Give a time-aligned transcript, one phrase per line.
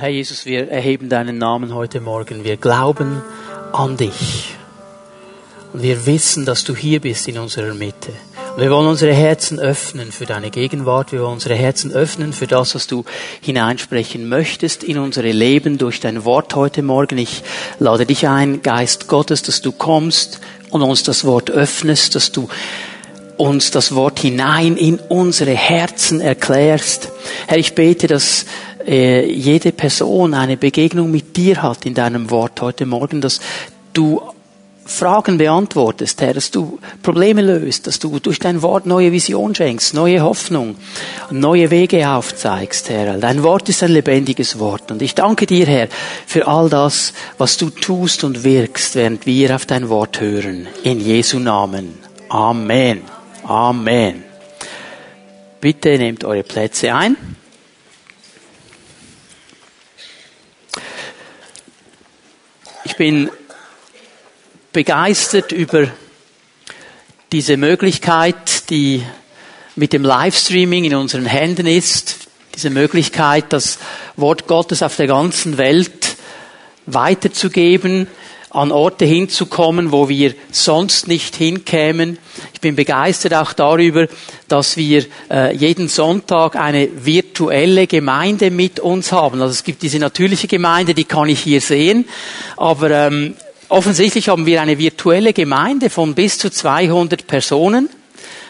[0.00, 2.44] Herr Jesus, wir erheben deinen Namen heute Morgen.
[2.44, 3.20] Wir glauben
[3.72, 4.54] an dich.
[5.72, 8.12] Und wir wissen, dass du hier bist in unserer Mitte.
[8.54, 11.10] Und wir wollen unsere Herzen öffnen für deine Gegenwart.
[11.10, 13.04] Wir wollen unsere Herzen öffnen für das, was du
[13.40, 17.18] hineinsprechen möchtest in unsere Leben durch dein Wort heute Morgen.
[17.18, 17.42] Ich
[17.80, 20.38] lade dich ein, Geist Gottes, dass du kommst
[20.70, 22.48] und uns das Wort öffnest, dass du
[23.36, 27.10] uns das Wort hinein in unsere Herzen erklärst.
[27.48, 28.46] Herr, ich bete, dass
[28.88, 33.40] äh, jede Person eine Begegnung mit dir hat in deinem Wort heute Morgen, dass
[33.92, 34.20] du
[34.88, 39.92] Fragen beantwortest, Herr, dass du Probleme löst, dass du durch dein Wort neue Vision schenkst,
[39.92, 40.76] neue Hoffnung,
[41.30, 43.18] neue Wege aufzeigst, Herr.
[43.18, 45.88] Dein Wort ist ein lebendiges Wort und ich danke dir, Herr,
[46.26, 50.66] für all das, was du tust und wirkst, während wir auf dein Wort hören.
[50.84, 51.98] In Jesu Namen.
[52.30, 53.02] Amen.
[53.44, 54.24] Amen.
[55.60, 57.16] Bitte nehmt eure Plätze ein.
[62.88, 63.28] Ich bin
[64.72, 65.88] begeistert über
[67.32, 69.04] diese Möglichkeit, die
[69.76, 72.16] mit dem Livestreaming in unseren Händen ist.
[72.54, 73.78] Diese Möglichkeit, das
[74.16, 76.16] Wort Gottes auf der ganzen Welt
[76.86, 78.06] weiterzugeben,
[78.50, 82.18] an Orte hinzukommen, wo wir sonst nicht hinkämen.
[82.54, 84.06] Ich bin begeistert auch darüber,
[84.48, 89.42] dass wir äh, jeden Sonntag eine virtuelle Gemeinde mit uns haben.
[89.42, 92.06] Also es gibt diese natürliche Gemeinde, die kann ich hier sehen,
[92.56, 93.34] aber ähm,
[93.68, 97.88] offensichtlich haben wir eine virtuelle Gemeinde von bis zu 200 Personen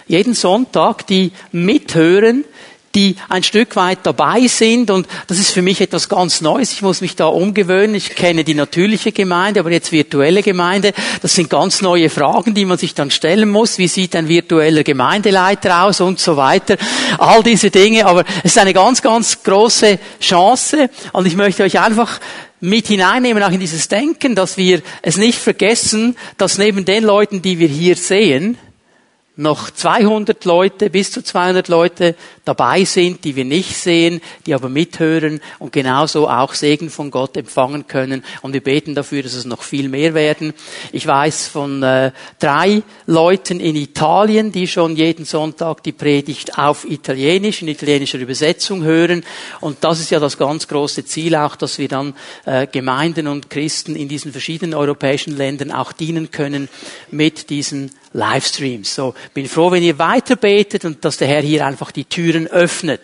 [0.08, 2.44] jeden Sonntag, die mithören,
[2.94, 6.72] die ein Stück weit dabei sind und das ist für mich etwas ganz Neues.
[6.72, 7.94] Ich muss mich da umgewöhnen.
[7.94, 10.92] Ich kenne die natürliche Gemeinde, aber jetzt virtuelle Gemeinde.
[11.20, 13.78] Das sind ganz neue Fragen, die man sich dann stellen muss.
[13.78, 16.76] Wie sieht ein virtueller Gemeindeleiter aus und so weiter.
[17.18, 18.06] All diese Dinge.
[18.06, 22.20] Aber es ist eine ganz, ganz große Chance und ich möchte euch einfach
[22.60, 27.40] mit hineinnehmen auch in dieses Denken, dass wir es nicht vergessen, dass neben den Leuten,
[27.42, 28.58] die wir hier sehen,
[29.38, 32.16] noch 200 Leute, bis zu 200 Leute
[32.48, 37.36] dabei sind, die wir nicht sehen, die aber mithören und genauso auch Segen von Gott
[37.36, 38.24] empfangen können.
[38.40, 40.54] Und wir beten dafür, dass es noch viel mehr werden.
[40.92, 46.88] Ich weiß von äh, drei Leuten in Italien, die schon jeden Sonntag die Predigt auf
[46.88, 49.24] Italienisch, in italienischer Übersetzung hören.
[49.60, 52.14] Und das ist ja das ganz große Ziel auch, dass wir dann
[52.46, 56.70] äh, Gemeinden und Christen in diesen verschiedenen europäischen Ländern auch dienen können
[57.10, 58.94] mit diesen Livestreams.
[58.94, 62.37] So, bin froh, wenn ihr weiter betet und dass der Herr hier einfach die Türen
[62.46, 63.00] öffnet.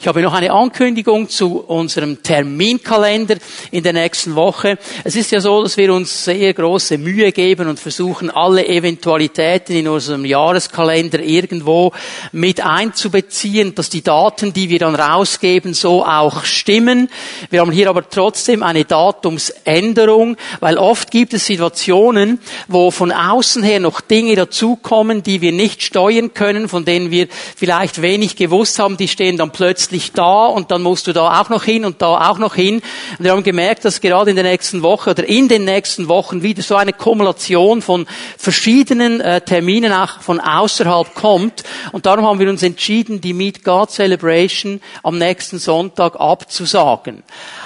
[0.00, 3.34] Ich habe noch eine Ankündigung zu unserem Terminkalender
[3.72, 4.78] in der nächsten Woche.
[5.02, 9.74] Es ist ja so, dass wir uns sehr große Mühe geben und versuchen, alle Eventualitäten
[9.74, 11.90] in unserem Jahreskalender irgendwo
[12.30, 17.10] mit einzubeziehen, dass die Daten, die wir dann rausgeben, so auch stimmen.
[17.50, 22.38] Wir haben hier aber trotzdem eine Datumsänderung, weil oft gibt es Situationen,
[22.68, 27.26] wo von außen her noch Dinge dazukommen, die wir nicht steuern können, von denen wir
[27.56, 31.40] vielleicht wenig gewusst haben, die stehen dann plötzlich plötzlich da und dann musst du da
[31.40, 32.82] auch noch hin und da auch noch hin.
[33.18, 36.42] Und wir haben gemerkt, dass gerade in der nächsten Woche oder in den nächsten Wochen
[36.42, 38.06] wieder so eine Kumulation von
[38.36, 41.64] verschiedenen äh, Terminen auch von außerhalb kommt.
[41.92, 47.22] Und darum haben wir uns entschieden, die Meet God Celebration am nächsten Sonntag abzusagen.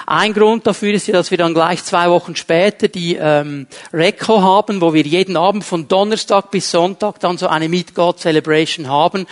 [0.07, 4.43] Ein Grund dafür ist ja, dass wir dann gleich zwei Wochen später die ähm, Reco
[4.43, 8.89] haben, wo wir jeden Abend von Donnerstag bis Sonntag dann so eine Meet God Celebration
[8.89, 9.27] haben.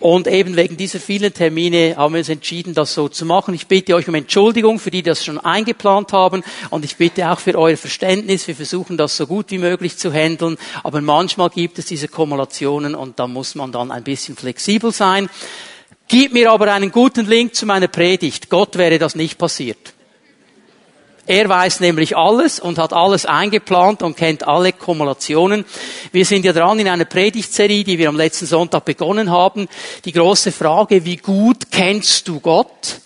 [0.00, 3.54] Und eben wegen dieser vielen Termine haben wir uns entschieden, das so zu machen.
[3.54, 6.42] Ich bitte euch um Entschuldigung für die, die das schon eingeplant haben.
[6.70, 8.46] Und ich bitte auch für euer Verständnis.
[8.46, 10.58] Wir versuchen das so gut wie möglich zu handeln.
[10.82, 15.28] Aber manchmal gibt es diese Kumulationen und da muss man dann ein bisschen flexibel sein.
[16.08, 18.48] Gib mir aber einen guten Link zu meiner Predigt.
[18.48, 19.95] Gott wäre das nicht passiert.
[21.26, 25.64] Er weiß nämlich alles und hat alles eingeplant und kennt alle Kumulationen.
[26.12, 29.66] Wir sind ja dran in einer Predigtserie, die wir am letzten Sonntag begonnen haben.
[30.04, 33.00] Die große Frage, wie gut kennst du Gott?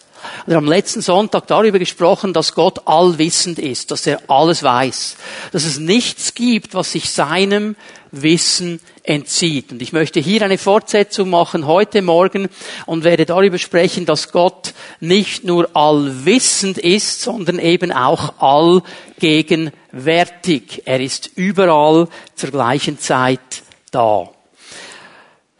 [0.44, 5.16] Wir haben letzten Sonntag darüber gesprochen, dass Gott allwissend ist, dass er alles weiß,
[5.52, 7.74] dass es nichts gibt, was sich seinem
[8.12, 9.72] Wissen entzieht.
[9.72, 12.48] Und ich möchte hier eine Fortsetzung machen heute Morgen
[12.86, 20.82] und werde darüber sprechen, dass Gott nicht nur allwissend ist, sondern eben auch allgegenwärtig.
[20.84, 24.28] Er ist überall zur gleichen Zeit da.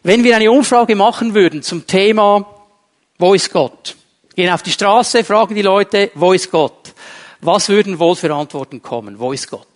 [0.03, 2.47] Wenn wir eine Umfrage machen würden zum Thema,
[3.19, 3.97] wo ist Gott?
[4.35, 6.95] Gehen auf die Straße, fragen die Leute, wo ist Gott?
[7.43, 9.19] Was würden wohl für Antworten kommen?
[9.19, 9.67] Wo ist Gott?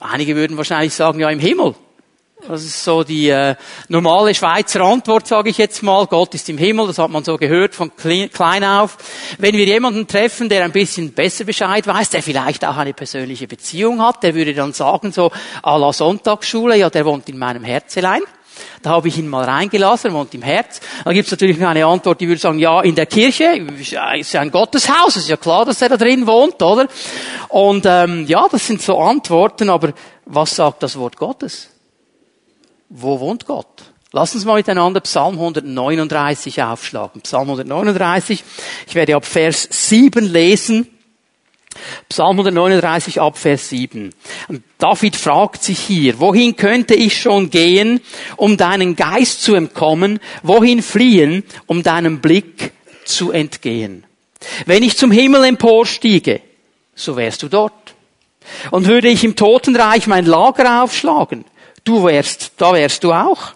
[0.00, 1.74] Einige würden wahrscheinlich sagen, ja, im Himmel.
[2.48, 3.54] Das ist so die äh,
[3.88, 6.06] normale Schweizer Antwort, sage ich jetzt mal.
[6.06, 8.96] Gott ist im Himmel, das hat man so gehört von klein auf.
[9.38, 13.46] Wenn wir jemanden treffen, der ein bisschen besser Bescheid weiß, der vielleicht auch eine persönliche
[13.46, 15.30] Beziehung hat, der würde dann sagen so
[15.62, 18.22] à la Sonntagsschule, ja, der wohnt in meinem Herzelein.
[18.82, 20.80] Da habe ich ihn mal reingelassen, er wohnt im Herz.
[21.04, 23.66] Da gibt es natürlich eine Antwort, die würde sagen, ja, in der Kirche,
[24.18, 26.88] ist ja ein Gotteshaus, ist ja klar, dass er da drin wohnt, oder?
[27.48, 29.92] Und ähm, ja, das sind so Antworten, aber
[30.26, 31.70] was sagt das Wort Gottes?
[32.88, 33.90] Wo wohnt Gott?
[34.12, 37.20] Lass uns mal miteinander Psalm 139 aufschlagen.
[37.20, 38.42] Psalm 139.
[38.88, 40.88] Ich werde ab Vers 7 lesen.
[42.08, 44.14] Psalm 139 ab Vers 7.
[44.48, 48.00] Und David fragt sich hier, wohin könnte ich schon gehen,
[48.36, 50.20] um deinen Geist zu entkommen?
[50.42, 52.72] Wohin fliehen, um deinem Blick
[53.04, 54.04] zu entgehen?
[54.66, 56.40] Wenn ich zum Himmel emporstiege,
[56.94, 57.72] so wärst du dort.
[58.70, 61.44] Und würde ich im Totenreich mein Lager aufschlagen,
[61.84, 63.52] du wärst, da wärst du auch.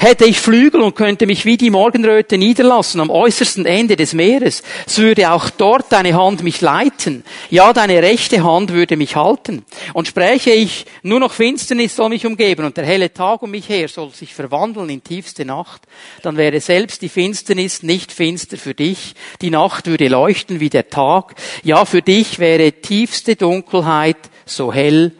[0.00, 4.62] Hätte ich Flügel und könnte mich wie die Morgenröte niederlassen am äußersten Ende des Meeres,
[4.86, 7.24] so würde auch dort deine Hand mich leiten.
[7.50, 9.64] Ja, deine rechte Hand würde mich halten.
[9.94, 13.68] Und spräche ich, nur noch Finsternis soll mich umgeben und der helle Tag um mich
[13.68, 15.82] her soll sich verwandeln in tiefste Nacht,
[16.22, 19.16] dann wäre selbst die Finsternis nicht finster für dich.
[19.42, 21.34] Die Nacht würde leuchten wie der Tag.
[21.64, 25.10] Ja, für dich wäre tiefste Dunkelheit so hell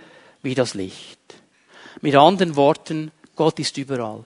[0.44, 1.19] wie das Licht.
[2.00, 4.25] Mit anderen Worten, Gott ist überall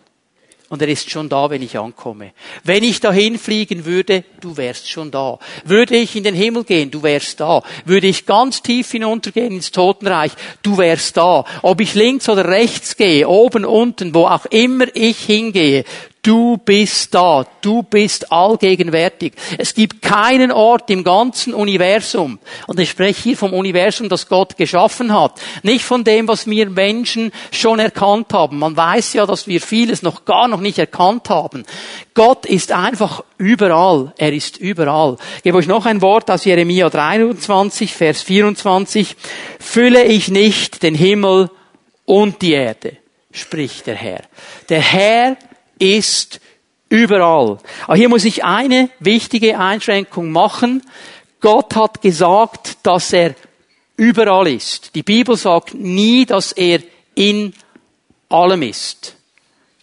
[0.73, 2.33] und er ist schon da, wenn ich ankomme.
[2.65, 5.39] Wenn ich dahin fliegen würde, du wärst schon da.
[5.67, 7.63] Würde ich in den Himmel gehen, du wärst da.
[7.85, 10.33] Würde ich ganz tief hinuntergehen ins Totenreich,
[10.63, 11.45] du wärst da.
[11.61, 15.85] Ob ich links oder rechts gehe, oben, unten, wo auch immer ich hingehe,
[16.25, 17.45] Du bist da.
[17.63, 19.33] Du bist allgegenwärtig.
[19.59, 22.39] Es gibt keinen Ort im ganzen Universum.
[22.69, 25.41] Und ich spreche hier vom Universum, das Gott geschaffen hat.
[25.65, 28.61] Nicht von dem, was wir Menschen schon erkannt haben.
[28.61, 31.65] Man weiß ja, dass wir vieles noch gar noch nicht erkannt haben.
[32.15, 34.13] Gott ist einfach überall.
[34.17, 35.17] Er ist überall.
[35.39, 39.17] Ich gebe euch noch ein Wort aus Jeremia 23, Vers 24.
[39.59, 41.51] Fülle ich nicht den Himmel
[42.05, 42.97] und die Erde,
[43.33, 44.23] spricht der Herr.
[44.69, 45.37] Der Herr
[45.83, 46.41] ist
[46.89, 47.59] überall.
[47.87, 50.83] Aber hier muss ich eine wichtige Einschränkung machen.
[51.41, 53.35] Gott hat gesagt, dass er
[53.97, 54.95] überall ist.
[54.95, 56.81] Die Bibel sagt nie, dass er
[57.15, 57.53] in
[58.29, 59.17] allem ist.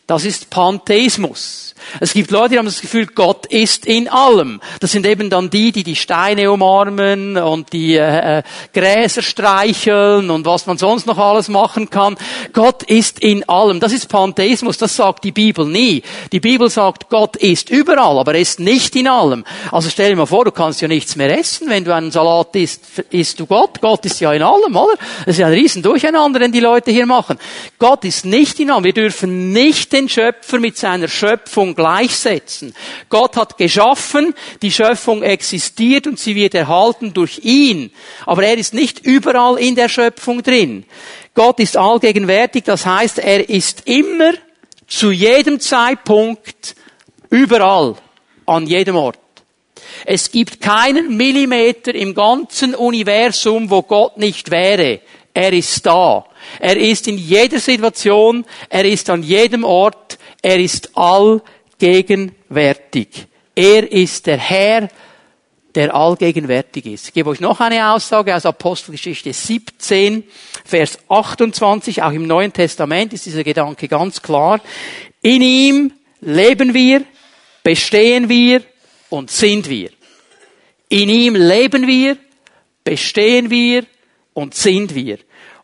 [0.07, 1.75] Das ist Pantheismus.
[1.99, 4.61] Es gibt Leute, die haben das Gefühl, Gott ist in allem.
[4.79, 8.43] Das sind eben dann die, die die Steine umarmen und die äh, äh,
[8.73, 12.17] Gräser streicheln und was man sonst noch alles machen kann.
[12.53, 13.79] Gott ist in allem.
[13.79, 14.77] Das ist Pantheismus.
[14.77, 16.03] Das sagt die Bibel nie.
[16.31, 19.43] Die Bibel sagt, Gott ist überall, aber er ist nicht in allem.
[19.71, 22.55] Also stell dir mal vor, du kannst ja nichts mehr essen, wenn du einen Salat
[22.55, 23.81] isst, isst du Gott.
[23.81, 24.95] Gott ist ja in allem, oder?
[25.25, 27.37] Das ist ja ein riesen Durcheinander, den die Leute hier machen.
[27.77, 28.83] Gott ist nicht in allem.
[28.83, 32.73] Wir dürfen nicht den Schöpfer mit seiner Schöpfung gleichsetzen.
[33.09, 37.91] Gott hat geschaffen, die Schöpfung existiert und sie wird erhalten durch ihn.
[38.25, 40.85] Aber er ist nicht überall in der Schöpfung drin.
[41.33, 44.33] Gott ist allgegenwärtig, das heißt, er ist immer
[44.87, 46.75] zu jedem Zeitpunkt
[47.29, 47.95] überall,
[48.45, 49.19] an jedem Ort.
[50.05, 55.01] Es gibt keinen Millimeter im ganzen Universum, wo Gott nicht wäre.
[55.33, 56.25] Er ist da.
[56.59, 61.58] Er ist in jeder Situation, er ist an jedem Ort, er ist allgegenwärtig.
[63.55, 64.89] Er ist der Herr,
[65.75, 67.07] der allgegenwärtig ist.
[67.07, 70.23] Ich gebe euch noch eine Aussage aus Apostelgeschichte 17,
[70.65, 72.01] Vers 28.
[72.03, 74.59] Auch im Neuen Testament ist dieser Gedanke ganz klar.
[75.21, 77.03] In ihm leben wir,
[77.63, 78.61] bestehen wir
[79.09, 79.89] und sind wir.
[80.89, 82.17] In ihm leben wir,
[82.83, 83.85] bestehen wir
[84.33, 85.19] und sind wir.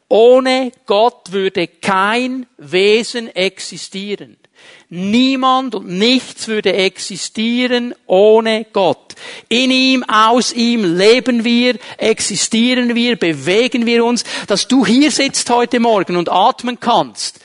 [0.07, 4.37] Ohne Gott würde kein Wesen existieren.
[4.89, 9.15] Niemand und nichts würde existieren ohne Gott.
[9.49, 14.23] In ihm, aus ihm leben wir, existieren wir, bewegen wir uns.
[14.47, 17.39] Dass du hier sitzt heute Morgen und atmen kannst,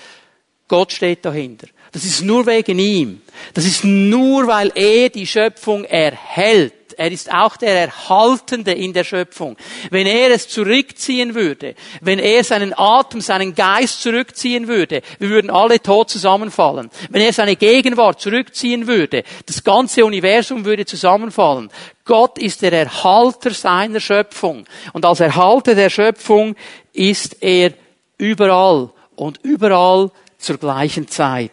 [0.69, 1.67] Gott steht dahinter.
[1.93, 3.23] Das ist nur wegen ihm.
[3.55, 6.75] Das ist nur, weil er die Schöpfung erhält.
[7.01, 9.57] Er ist auch der Erhaltende in der Schöpfung.
[9.89, 15.49] Wenn er es zurückziehen würde, wenn er seinen Atem, seinen Geist zurückziehen würde, wir würden
[15.49, 16.91] alle tot zusammenfallen.
[17.09, 21.71] Wenn er seine Gegenwart zurückziehen würde, das ganze Universum würde zusammenfallen.
[22.05, 24.67] Gott ist der Erhalter seiner Schöpfung.
[24.93, 26.55] Und als Erhalter der Schöpfung
[26.93, 27.73] ist er
[28.19, 31.51] überall und überall zur gleichen Zeit.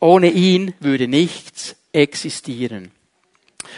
[0.00, 2.90] Ohne ihn würde nichts existieren.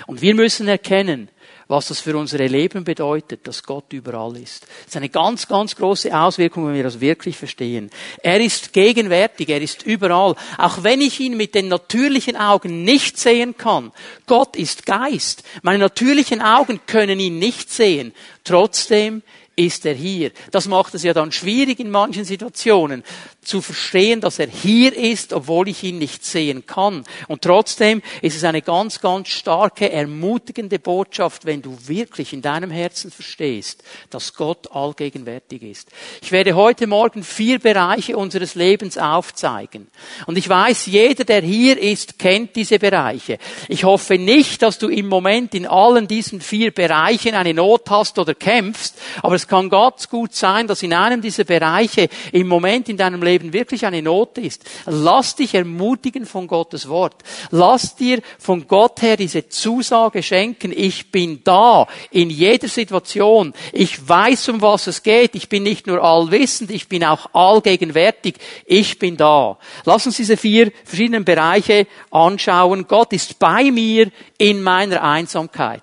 [0.06, 1.28] Und wir müssen erkennen,
[1.68, 4.64] was das für unsere Leben bedeutet, dass Gott überall ist.
[4.64, 7.90] Das ist eine ganz, ganz große Auswirkung, wenn wir das wirklich verstehen.
[8.22, 10.34] Er ist gegenwärtig, er ist überall.
[10.58, 13.90] Auch wenn ich ihn mit den natürlichen Augen nicht sehen kann.
[14.26, 15.44] Gott ist Geist.
[15.62, 18.12] Meine natürlichen Augen können ihn nicht sehen.
[18.44, 19.22] Trotzdem
[19.56, 20.30] ist er hier.
[20.50, 23.04] Das macht es ja dann schwierig in manchen Situationen
[23.42, 27.04] zu verstehen, dass er hier ist, obwohl ich ihn nicht sehen kann.
[27.26, 32.70] Und trotzdem ist es eine ganz, ganz starke, ermutigende Botschaft, wenn du wirklich in deinem
[32.70, 35.88] Herzen verstehst, dass Gott allgegenwärtig ist.
[36.22, 39.88] Ich werde heute Morgen vier Bereiche unseres Lebens aufzeigen.
[40.26, 43.38] Und ich weiß, jeder, der hier ist, kennt diese Bereiche.
[43.68, 48.18] Ich hoffe nicht, dass du im Moment in allen diesen vier Bereichen eine Not hast
[48.18, 52.88] oder kämpfst, aber es kann ganz gut sein, dass in einem dieser Bereiche im Moment
[52.88, 54.62] in deinem Leben wirklich eine Not ist.
[54.86, 57.16] Lass dich ermutigen von Gottes Wort.
[57.50, 60.72] Lass dir von Gott her diese Zusage schenken.
[60.72, 63.52] Ich bin da in jeder Situation.
[63.72, 65.34] Ich weiß, um was es geht.
[65.34, 68.36] Ich bin nicht nur allwissend, ich bin auch allgegenwärtig.
[68.64, 69.58] Ich bin da.
[69.84, 72.86] Lass uns diese vier verschiedenen Bereiche anschauen.
[72.86, 75.82] Gott ist bei mir in meiner Einsamkeit.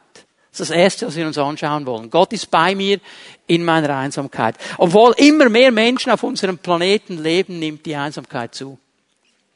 [0.59, 2.09] Das ist das Erste, was wir uns anschauen wollen.
[2.09, 2.99] Gott ist bei mir
[3.47, 4.55] in meiner Einsamkeit.
[4.77, 8.77] Obwohl immer mehr Menschen auf unserem Planeten leben, nimmt die Einsamkeit zu.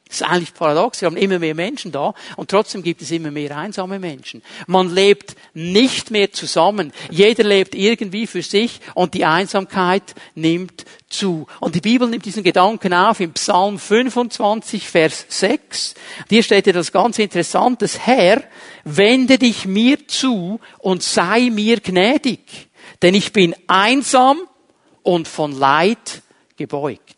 [0.07, 1.01] Das ist eigentlich paradox.
[1.01, 4.43] Wir haben immer mehr Menschen da und trotzdem gibt es immer mehr einsame Menschen.
[4.67, 6.93] Man lebt nicht mehr zusammen.
[7.09, 11.47] Jeder lebt irgendwie für sich und die Einsamkeit nimmt zu.
[11.59, 15.95] Und die Bibel nimmt diesen Gedanken auf im Psalm 25, Vers 6.
[16.29, 17.99] Hier steht ja das ganz Interessantes.
[17.99, 18.43] Herr,
[18.83, 22.69] wende dich mir zu und sei mir gnädig
[23.03, 24.39] denn ich bin einsam
[25.03, 26.23] und von Leid
[26.55, 27.15] gebeugt.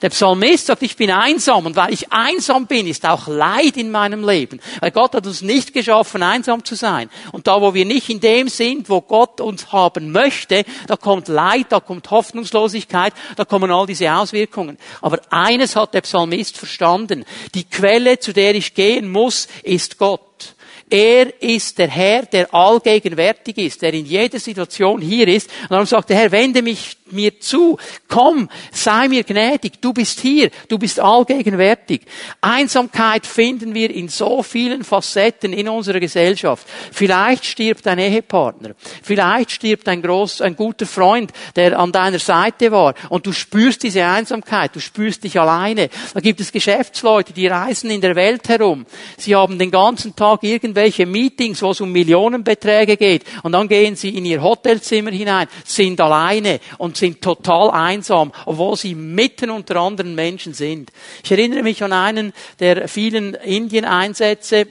[0.00, 3.90] Der Psalmist sagt, ich bin einsam und weil ich einsam bin, ist auch Leid in
[3.90, 4.60] meinem Leben.
[4.80, 7.10] Weil Gott hat uns nicht geschaffen, einsam zu sein.
[7.32, 11.28] Und da, wo wir nicht in dem sind, wo Gott uns haben möchte, da kommt
[11.28, 14.78] Leid, da kommt Hoffnungslosigkeit, da kommen all diese Auswirkungen.
[15.00, 17.24] Aber eines hat der Psalmist verstanden.
[17.54, 20.54] Die Quelle, zu der ich gehen muss, ist Gott.
[20.92, 25.48] Er ist der Herr, der allgegenwärtig ist, der in jeder Situation hier ist.
[25.62, 27.78] Und darum sagt der Herr, wende mich mir zu.
[28.08, 29.80] Komm, sei mir gnädig.
[29.80, 30.50] Du bist hier.
[30.68, 32.02] Du bist allgegenwärtig.
[32.40, 36.66] Einsamkeit finden wir in so vielen Facetten in unserer Gesellschaft.
[36.92, 38.74] Vielleicht stirbt ein Ehepartner.
[39.02, 42.94] Vielleicht stirbt ein groß, ein guter Freund, der an deiner Seite war.
[43.08, 44.74] Und du spürst diese Einsamkeit.
[44.74, 45.88] Du spürst dich alleine.
[46.14, 48.86] Da gibt es Geschäftsleute, die reisen in der Welt herum.
[49.16, 53.24] Sie haben den ganzen Tag irgendwelche Meetings, wo es um Millionenbeträge geht.
[53.42, 58.76] Und dann gehen sie in ihr Hotelzimmer hinein, sind alleine und sind total einsam, obwohl
[58.76, 60.92] sie mitten unter anderen Menschen sind.
[61.24, 64.68] Ich erinnere mich an einen der vielen Indien-Einsätze,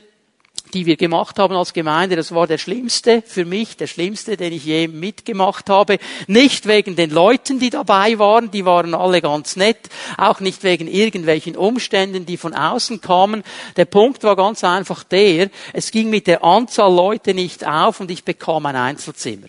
[0.74, 4.54] die wir gemacht haben als Gemeinde, das war der schlimmste für mich, der schlimmste, den
[4.54, 5.98] ich je mitgemacht habe.
[6.28, 10.88] Nicht wegen den Leuten, die dabei waren, die waren alle ganz nett, auch nicht wegen
[10.88, 13.44] irgendwelchen Umständen, die von außen kamen.
[13.76, 18.10] Der Punkt war ganz einfach der, es ging mit der Anzahl Leute nicht auf und
[18.10, 19.48] ich bekam ein Einzelzimmer.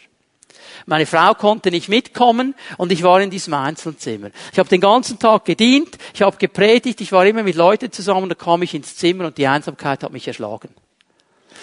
[0.86, 4.30] Meine Frau konnte nicht mitkommen und ich war in diesem Einzelzimmer.
[4.52, 8.28] Ich habe den ganzen Tag gedient, ich habe gepredigt, ich war immer mit Leuten zusammen,
[8.28, 10.68] da kam ich ins Zimmer und die Einsamkeit hat mich erschlagen.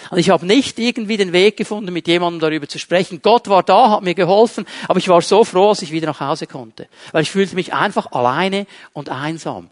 [0.08, 3.20] Und ich habe nicht irgendwie den Weg gefunden, mit jemandem darüber zu sprechen.
[3.22, 6.20] Gott war da, hat mir geholfen, aber ich war so froh, als ich wieder nach
[6.20, 6.88] Hause konnte.
[7.12, 9.68] Weil ich fühlte mich einfach alleine und einsam.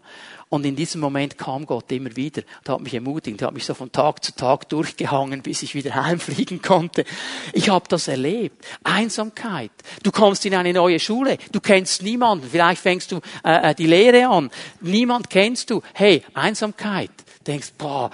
[0.49, 3.75] Und in diesem Moment kam Gott immer wieder und hat mich ermutigt, hat mich so
[3.75, 7.05] von Tag zu Tag durchgehangen, bis ich wieder heimfliegen konnte.
[7.53, 8.65] Ich habe das erlebt.
[8.83, 9.71] Einsamkeit.
[10.01, 13.85] Du kommst in eine neue Schule, du kennst niemanden, vielleicht fängst du äh, äh die
[13.85, 14.49] Lehre an,
[14.81, 15.83] niemand kennst du.
[15.93, 17.11] Hey, Einsamkeit.
[17.45, 18.09] denkst, boah,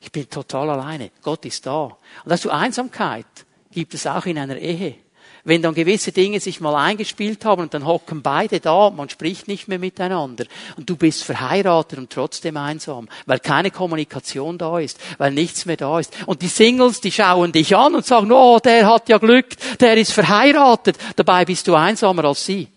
[0.00, 1.10] ich bin total alleine.
[1.22, 1.84] Gott ist da.
[1.84, 3.26] Und dass du Einsamkeit
[3.72, 5.03] gibt es auch in einer Ehe
[5.44, 9.46] wenn dann gewisse Dinge sich mal eingespielt haben und dann hocken beide da man spricht
[9.46, 10.44] nicht mehr miteinander
[10.76, 15.76] und du bist verheiratet und trotzdem einsam, weil keine Kommunikation da ist, weil nichts mehr
[15.76, 16.12] da ist.
[16.26, 19.48] Und die Singles, die schauen dich an und sagen, oh, der hat ja Glück,
[19.80, 22.68] der ist verheiratet, dabei bist du einsamer als sie.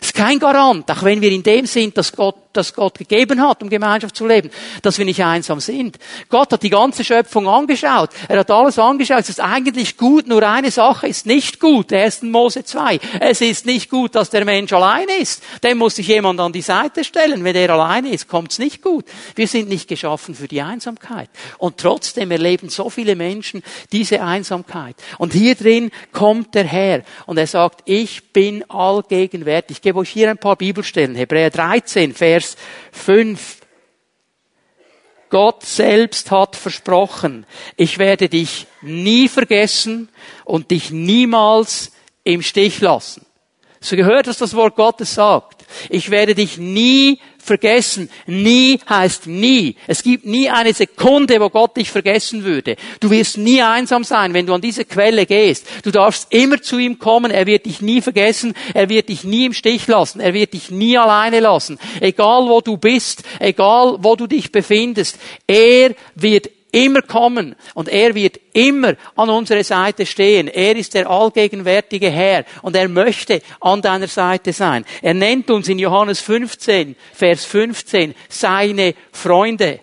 [0.00, 3.40] Das ist kein Garant, auch wenn wir in dem sind, dass Gott das Gott gegeben
[3.40, 4.50] hat, um Gemeinschaft zu leben,
[4.82, 5.98] dass wir nicht einsam sind.
[6.28, 8.10] Gott hat die ganze Schöpfung angeschaut.
[8.28, 9.20] Er hat alles angeschaut.
[9.20, 11.92] Es ist eigentlich gut, nur eine Sache ist nicht gut.
[11.92, 12.22] 1.
[12.22, 12.98] Mose 2.
[13.20, 15.42] Es ist nicht gut, dass der Mensch alleine ist.
[15.62, 17.44] Dem muss sich jemand an die Seite stellen.
[17.44, 19.04] Wenn er alleine ist, kommt es nicht gut.
[19.34, 21.30] Wir sind nicht geschaffen für die Einsamkeit.
[21.58, 23.62] Und trotzdem erleben so viele Menschen
[23.92, 24.96] diese Einsamkeit.
[25.18, 29.78] Und hier drin kommt der Herr und er sagt, ich bin allgegenwärtig.
[29.78, 31.14] Ich gebe euch hier ein paar Bibelstellen.
[31.14, 32.56] Hebräer 13, Vers Vers
[32.92, 33.56] 5.
[35.30, 37.44] Gott selbst hat versprochen,
[37.76, 40.08] ich werde dich nie vergessen
[40.46, 41.92] und dich niemals
[42.24, 43.26] im Stich lassen.
[43.80, 45.64] So gehört, was das Wort Gottes sagt.
[45.88, 48.10] Ich werde dich nie vergessen.
[48.26, 49.76] Nie heißt nie.
[49.86, 52.76] Es gibt nie eine Sekunde, wo Gott dich vergessen würde.
[53.00, 55.66] Du wirst nie einsam sein, wenn du an diese Quelle gehst.
[55.82, 57.30] Du darfst immer zu ihm kommen.
[57.30, 58.54] Er wird dich nie vergessen.
[58.74, 60.20] Er wird dich nie im Stich lassen.
[60.20, 61.78] Er wird dich nie alleine lassen.
[62.00, 65.18] Egal wo du bist, egal wo du dich befindest.
[65.46, 70.48] Er wird immer kommen und er wird immer an unserer Seite stehen.
[70.48, 74.84] Er ist der allgegenwärtige Herr und er möchte an deiner Seite sein.
[75.02, 79.80] Er nennt uns in Johannes 15, Vers 15 seine Freunde.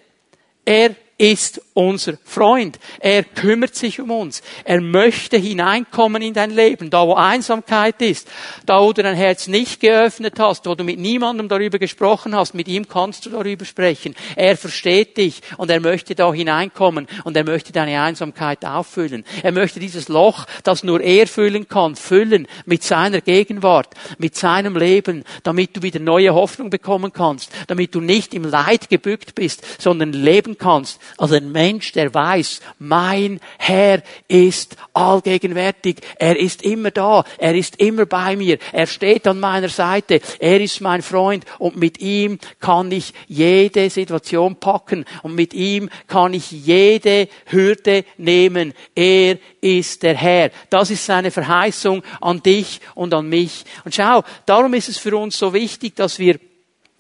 [0.64, 2.78] Er ist unser Freund.
[3.00, 4.42] Er kümmert sich um uns.
[4.66, 8.30] Er möchte hineinkommen in dein Leben, da wo Einsamkeit ist,
[8.66, 12.54] da wo du dein Herz nicht geöffnet hast, wo du mit niemandem darüber gesprochen hast,
[12.54, 14.14] mit ihm kannst du darüber sprechen.
[14.36, 19.24] Er versteht dich und er möchte da hineinkommen und er möchte deine Einsamkeit auffüllen.
[19.42, 24.76] Er möchte dieses Loch, das nur er füllen kann, füllen mit seiner Gegenwart, mit seinem
[24.76, 29.82] Leben, damit du wieder neue Hoffnung bekommen kannst, damit du nicht im Leid gebückt bist,
[29.82, 35.98] sondern leben kannst als ein Mensch, der weiß, mein Herr ist allgegenwärtig.
[36.18, 37.24] Er ist immer da.
[37.38, 38.58] Er ist immer bei mir.
[38.72, 40.22] Er steht an meiner Seite.
[40.40, 45.90] Er ist mein Freund und mit ihm kann ich jede Situation packen und mit ihm
[46.08, 48.74] kann ich jede Hürde nehmen.
[48.96, 50.52] Er ist der Herr.
[50.70, 53.66] Das ist seine Verheißung an dich und an mich.
[53.84, 56.40] Und schau, darum ist es für uns so wichtig, dass wir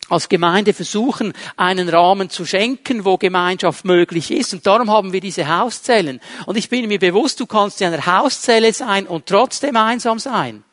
[0.09, 4.53] als Gemeinde versuchen, einen Rahmen zu schenken, wo Gemeinschaft möglich ist.
[4.53, 6.19] Und darum haben wir diese Hauszellen.
[6.45, 10.63] Und ich bin mir bewusst, du kannst in einer Hauszelle sein und trotzdem einsam sein.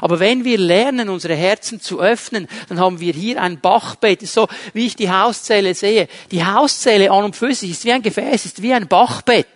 [0.00, 4.26] Aber wenn wir lernen, unsere Herzen zu öffnen, dann haben wir hier ein Bachbett.
[4.26, 6.08] So wie ich die Hauszelle sehe.
[6.30, 9.46] Die Hauszelle an und für sich ist wie ein Gefäß, ist wie ein Bachbett.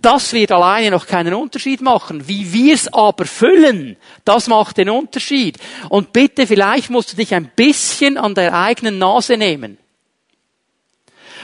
[0.00, 2.28] Das wird alleine noch keinen Unterschied machen.
[2.28, 5.58] Wie wir es aber füllen, das macht den Unterschied.
[5.88, 9.76] Und bitte, vielleicht musst du dich ein bisschen an der eigenen Nase nehmen.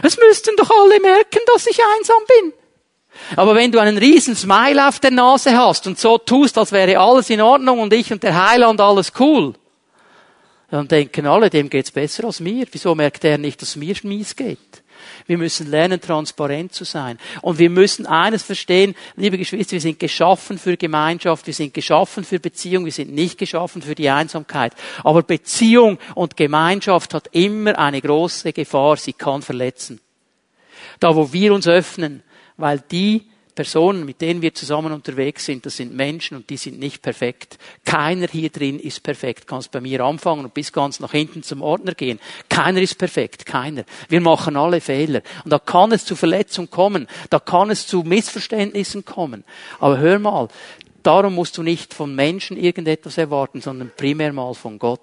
[0.03, 2.53] Es müssten doch alle merken, dass ich einsam bin.
[3.37, 6.99] Aber wenn du einen riesen Smile auf der Nase hast und so tust, als wäre
[6.99, 9.55] alles in Ordnung und ich und der Heiland alles cool,
[10.71, 12.67] dann denken alle, dem geht's besser als mir.
[12.71, 14.59] Wieso merkt er nicht, dass mir mies geht?
[15.27, 17.19] Wir müssen lernen, transparent zu sein.
[17.41, 22.25] Und wir müssen eines verstehen, liebe Geschwister, wir sind geschaffen für Gemeinschaft, wir sind geschaffen
[22.25, 24.75] für Beziehung, wir sind nicht geschaffen für die Einsamkeit.
[25.03, 30.01] Aber Beziehung und Gemeinschaft hat immer eine große Gefahr, sie kann verletzen.
[31.01, 32.23] Da, wo wir uns öffnen,
[32.57, 33.23] weil die
[33.55, 37.59] Personen, mit denen wir zusammen unterwegs sind, das sind Menschen und die sind nicht perfekt.
[37.85, 39.47] Keiner hier drin ist perfekt.
[39.47, 42.19] Kannst bei mir anfangen und bis ganz nach hinten zum Ordner gehen.
[42.49, 43.47] Keiner ist perfekt.
[43.47, 43.85] Keiner.
[44.09, 45.23] Wir machen alle Fehler.
[45.45, 47.07] Und da kann es zu Verletzungen kommen.
[47.31, 49.45] Da kann es zu Missverständnissen kommen.
[49.79, 50.49] Aber hör mal,
[51.03, 55.01] darum musst du nicht von Menschen irgendetwas erwarten, sondern primär mal von Gott.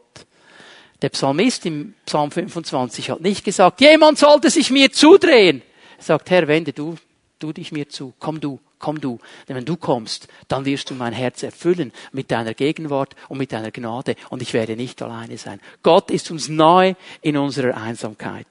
[1.02, 5.62] Der Psalmist im Psalm 25 hat nicht gesagt, jemand sollte sich mir zudrehen.
[5.98, 6.98] Er sagt, Herr, wende du
[7.42, 9.20] du dich mir zu, komm du, komm du.
[9.48, 13.52] Denn wenn du kommst, dann wirst du mein Herz erfüllen mit deiner Gegenwart und mit
[13.52, 15.60] deiner Gnade und ich werde nicht alleine sein.
[15.84, 18.48] Gott ist uns neu in unserer Einsamkeit.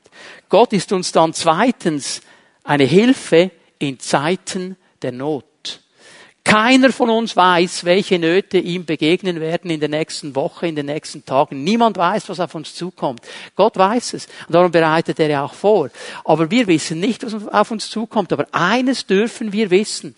[0.49, 2.21] Gott ist uns dann zweitens
[2.65, 5.45] eine Hilfe in Zeiten der Not.
[6.51, 10.87] Keiner von uns weiß, welche Nöte ihm begegnen werden in der nächsten Woche, in den
[10.87, 11.63] nächsten Tagen.
[11.63, 13.21] Niemand weiß, was auf uns zukommt.
[13.55, 14.27] Gott weiß es.
[14.49, 15.91] Und darum bereitet er ja auch vor.
[16.25, 18.33] Aber wir wissen nicht, was auf uns zukommt.
[18.33, 20.17] Aber eines dürfen wir wissen.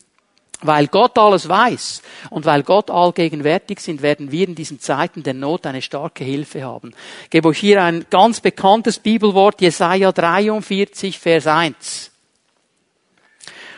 [0.62, 5.34] Weil Gott alles weiß und weil Gott allgegenwärtig sind, werden wir in diesen Zeiten der
[5.34, 6.94] Not eine starke Hilfe haben.
[7.24, 12.11] Ich gebe euch hier ein ganz bekanntes Bibelwort, Jesaja 43, Vers 1.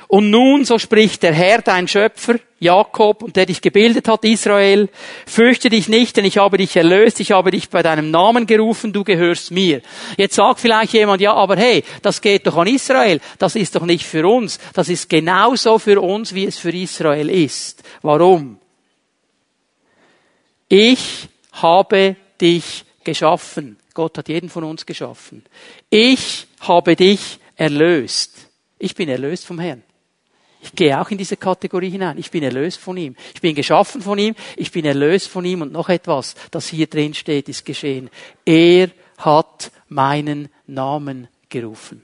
[0.08, 4.88] Und nun, so spricht der Herr, dein Schöpfer, Jakob, und der dich gebildet hat, Israel,
[5.26, 8.92] fürchte dich nicht, denn ich habe dich erlöst, ich habe dich bei deinem Namen gerufen,
[8.92, 9.82] du gehörst mir.
[10.16, 13.84] Jetzt sagt vielleicht jemand, ja, aber hey, das geht doch an Israel, das ist doch
[13.84, 17.82] nicht für uns, das ist genauso für uns, wie es für Israel ist.
[18.02, 18.58] Warum?
[20.68, 23.78] Ich habe dich geschaffen.
[23.92, 25.44] Gott hat jeden von uns geschaffen.
[25.88, 28.50] Ich habe dich erlöst.
[28.78, 29.82] Ich bin erlöst vom Herrn.
[30.64, 32.16] Ich gehe auch in diese Kategorie hinein.
[32.16, 33.14] Ich bin erlöst von ihm.
[33.34, 34.34] Ich bin geschaffen von ihm.
[34.56, 35.60] Ich bin erlöst von ihm.
[35.60, 38.08] Und noch etwas, das hier drin steht, ist geschehen.
[38.46, 42.02] Er hat meinen Namen gerufen.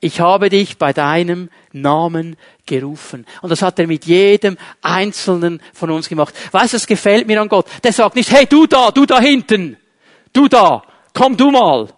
[0.00, 3.24] Ich habe dich bei deinem Namen gerufen.
[3.40, 6.34] Und das hat er mit jedem Einzelnen von uns gemacht.
[6.52, 7.66] Weißt du, das gefällt mir an Gott.
[7.82, 9.78] Der sagt nicht, hey, du da, du da hinten,
[10.34, 10.82] du da,
[11.14, 11.88] komm du mal.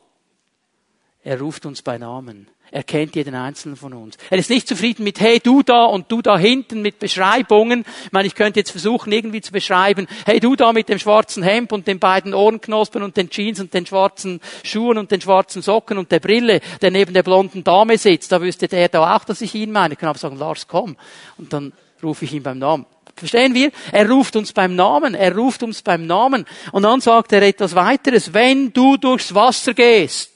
[1.24, 2.46] Er ruft uns bei Namen.
[2.72, 4.16] Er kennt jeden einzelnen von uns.
[4.28, 7.84] Er ist nicht zufrieden mit, hey, du da und du da hinten mit Beschreibungen.
[8.04, 11.42] Ich meine, ich könnte jetzt versuchen, irgendwie zu beschreiben, hey, du da mit dem schwarzen
[11.42, 15.62] Hemd und den beiden Ohrenknospen und den Jeans und den schwarzen Schuhen und den schwarzen
[15.62, 18.32] Socken und der Brille, der neben der blonden Dame sitzt.
[18.32, 19.94] Da wüsste der da auch, dass ich ihn meine.
[19.94, 20.96] Ich kann aber sagen, Lars, komm.
[21.38, 22.86] Und dann rufe ich ihn beim Namen.
[23.14, 23.70] Verstehen wir?
[23.92, 25.14] Er ruft uns beim Namen.
[25.14, 26.44] Er ruft uns beim Namen.
[26.72, 28.34] Und dann sagt er etwas weiteres.
[28.34, 30.35] Wenn du durchs Wasser gehst,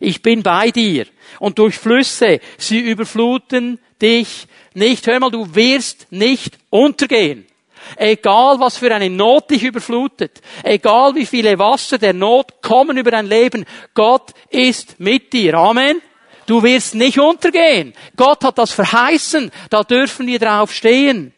[0.00, 1.06] ich bin bei dir.
[1.38, 5.06] Und durch Flüsse, sie überfluten dich nicht.
[5.06, 7.46] Hör mal, du wirst nicht untergehen.
[7.96, 13.12] Egal was für eine Not dich überflutet, egal wie viele Wasser der Not kommen über
[13.12, 15.54] dein Leben, Gott ist mit dir.
[15.54, 16.02] Amen.
[16.46, 17.92] Du wirst nicht untergehen.
[18.16, 19.50] Gott hat das verheißen.
[19.70, 21.32] Da dürfen wir drauf stehen.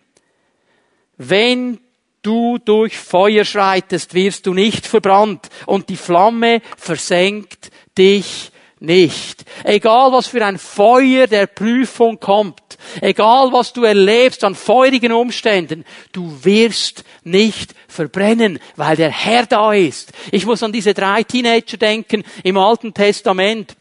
[1.16, 1.80] Wenn
[2.22, 9.44] du durch Feuer schreitest, wirst du nicht verbrannt und die Flamme versenkt dich nicht.
[9.64, 15.84] Egal was für ein Feuer der Prüfung kommt, egal was du erlebst an feurigen Umständen,
[16.12, 20.12] du wirst nicht verbrennen, weil der Herr da ist.
[20.30, 23.76] Ich muss an diese drei Teenager denken im Alten Testament.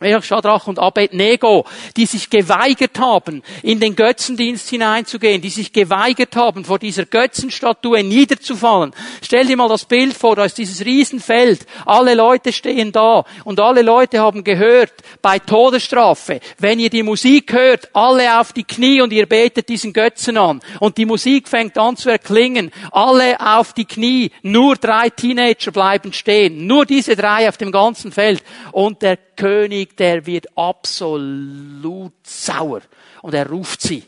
[0.00, 1.64] Shadrach und Abednego,
[1.96, 8.04] die sich geweigert haben, in den Götzendienst hineinzugehen, die sich geweigert haben, vor dieser Götzenstatue
[8.04, 8.92] niederzufallen.
[9.22, 13.58] Stell dir mal das Bild vor, da ist dieses Riesenfeld, alle Leute stehen da und
[13.58, 19.00] alle Leute haben gehört, bei Todesstrafe, wenn ihr die Musik hört, alle auf die Knie
[19.00, 20.60] und ihr betet diesen Götzen an.
[20.78, 26.12] Und die Musik fängt an zu erklingen, alle auf die Knie, nur drei Teenager bleiben
[26.12, 28.42] stehen, nur diese drei auf dem ganzen Feld.
[28.72, 32.82] Und der König, der wird absolut sauer.
[33.22, 34.04] Und er ruft sie.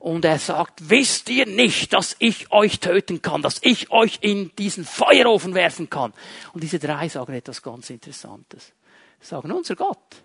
[0.00, 4.50] Und er sagt, wisst ihr nicht, dass ich euch töten kann, dass ich euch in
[4.56, 6.12] diesen Feuerofen werfen kann?
[6.52, 8.72] Und diese drei sagen etwas ganz Interessantes.
[9.20, 10.16] Sie sagen, unser Gott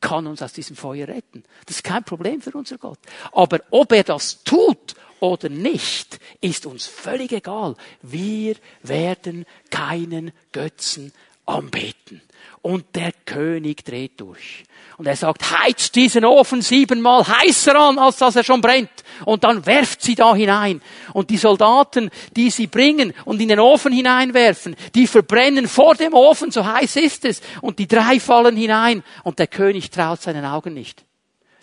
[0.00, 1.42] kann uns aus diesem Feuer retten.
[1.66, 3.00] Das ist kein Problem für unser Gott.
[3.32, 7.74] Aber ob er das tut oder nicht, ist uns völlig egal.
[8.02, 11.12] Wir werden keinen Götzen
[11.46, 12.22] anbeten.
[12.62, 14.64] Und der König dreht durch.
[14.98, 18.90] Und er sagt, heizt diesen Ofen siebenmal heißer an, als dass er schon brennt.
[19.24, 20.82] Und dann werft sie da hinein.
[21.14, 26.12] Und die Soldaten, die sie bringen und in den Ofen hineinwerfen, die verbrennen vor dem
[26.12, 27.40] Ofen, so heiß ist es.
[27.62, 29.02] Und die drei fallen hinein.
[29.24, 31.06] Und der König traut seinen Augen nicht.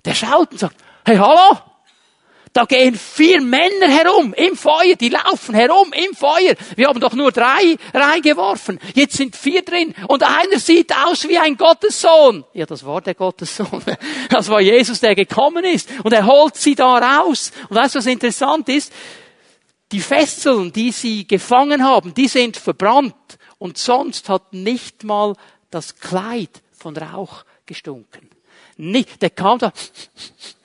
[0.03, 1.59] Der schaut und sagt, hey, hallo?
[2.57, 6.55] Da gehen vier Männer herum im Feuer, die laufen herum im Feuer.
[6.75, 8.79] Wir haben doch nur drei reingeworfen.
[8.95, 12.45] Jetzt sind vier drin und einer sieht aus wie ein Gottessohn.
[12.55, 13.83] Ja, das war der Gottessohn.
[14.31, 17.51] Das war Jesus, der gekommen ist und er holt sie da raus.
[17.69, 18.91] Und weißt du, was interessant ist?
[19.91, 25.35] Die Fesseln, die sie gefangen haben, die sind verbrannt und sonst hat nicht mal
[25.69, 28.31] das Kleid von Rauch gestunken
[28.77, 29.71] nicht, der kam da,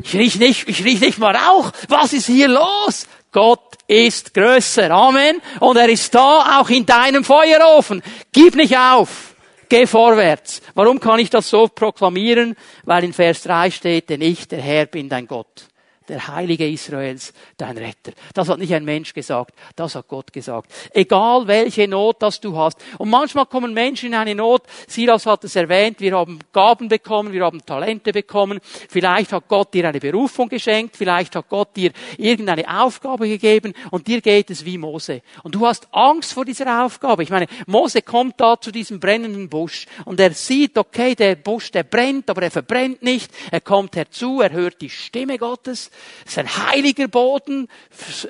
[0.02, 1.72] ich riech nicht, ich riech nicht mal Rauch.
[1.88, 3.06] Was ist hier los?
[3.30, 4.90] Gott ist größer.
[4.90, 5.40] Amen.
[5.60, 8.02] Und er ist da auch in deinem Feuerofen.
[8.32, 9.34] Gib nicht auf.
[9.68, 10.60] Geh vorwärts.
[10.74, 12.56] Warum kann ich das so proklamieren?
[12.84, 15.71] Weil in Vers 3 steht, denn ich, der Herr, bin dein Gott
[16.12, 18.12] der Heilige Israels, dein Retter.
[18.34, 20.70] Das hat nicht ein Mensch gesagt, das hat Gott gesagt.
[20.92, 22.78] Egal welche Not das du hast.
[22.98, 27.32] Und manchmal kommen Menschen in eine Not, Silas hat es erwähnt, wir haben Gaben bekommen,
[27.32, 31.92] wir haben Talente bekommen, vielleicht hat Gott dir eine Berufung geschenkt, vielleicht hat Gott dir
[32.18, 35.22] irgendeine Aufgabe gegeben und dir geht es wie Mose.
[35.42, 37.22] Und du hast Angst vor dieser Aufgabe.
[37.22, 41.70] Ich meine, Mose kommt da zu diesem brennenden Busch und er sieht, okay, der Busch,
[41.70, 43.32] der brennt, aber er verbrennt nicht.
[43.50, 45.90] Er kommt herzu, er hört die Stimme Gottes
[46.24, 47.68] es ist ein heiliger Boden,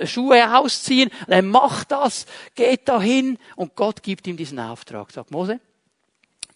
[0.04, 1.10] Schuhe ausziehen.
[1.26, 5.10] er macht das, geht dahin und Gott gibt ihm diesen Auftrag.
[5.10, 5.60] Sagt Mose,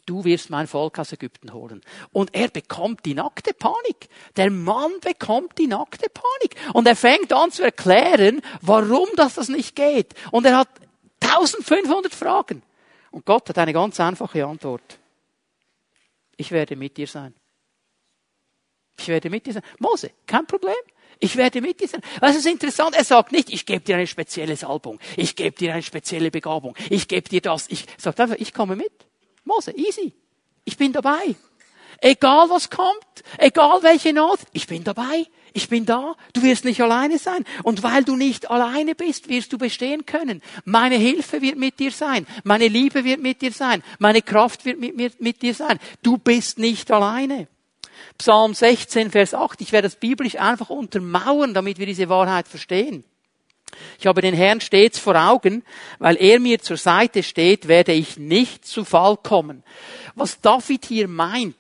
[0.07, 1.83] du wirst mein Volk aus Ägypten holen.
[2.13, 4.09] Und er bekommt die nackte Panik.
[4.37, 6.57] Der Mann bekommt die nackte Panik.
[6.73, 10.15] Und er fängt an zu erklären, warum das, das nicht geht.
[10.31, 10.69] Und er hat
[11.21, 12.63] 1500 Fragen.
[13.11, 14.99] Und Gott hat eine ganz einfache Antwort.
[16.37, 17.35] Ich werde mit dir sein.
[18.99, 19.63] Ich werde mit dir sein.
[19.79, 20.75] Mose, kein Problem.
[21.19, 22.03] Ich werde mit dir sein.
[22.21, 22.95] Was ist interessant?
[22.95, 25.01] Er sagt nicht, ich gebe dir eine spezielle Salbung.
[25.17, 26.77] Ich gebe dir eine spezielle Begabung.
[26.91, 27.67] Ich gebe dir das.
[27.69, 28.93] Ich sagt einfach, ich komme mit.
[29.45, 30.13] Mose, easy.
[30.65, 31.35] Ich bin dabei.
[32.01, 35.27] Egal was kommt, egal welche Not, ich bin dabei.
[35.55, 36.15] Ich bin da.
[36.35, 37.45] Du wirst nicht alleine sein.
[37.63, 40.43] Und weil du nicht alleine bist, wirst du bestehen können.
[40.67, 42.27] Meine Hilfe wird mit dir sein.
[42.45, 43.83] Meine Liebe wird mit dir sein.
[43.99, 45.79] Meine Kraft wird mit, mit, mit dir sein.
[46.03, 47.49] Du bist nicht alleine.
[48.19, 49.61] Psalm 16, Vers 8.
[49.61, 53.05] Ich werde das biblisch einfach untermauern, damit wir diese Wahrheit verstehen.
[53.99, 55.65] Ich habe den Herrn stets vor Augen,
[55.99, 59.63] weil er mir zur Seite steht, werde ich nicht zu Fall kommen.
[60.15, 61.57] Was David hier meint,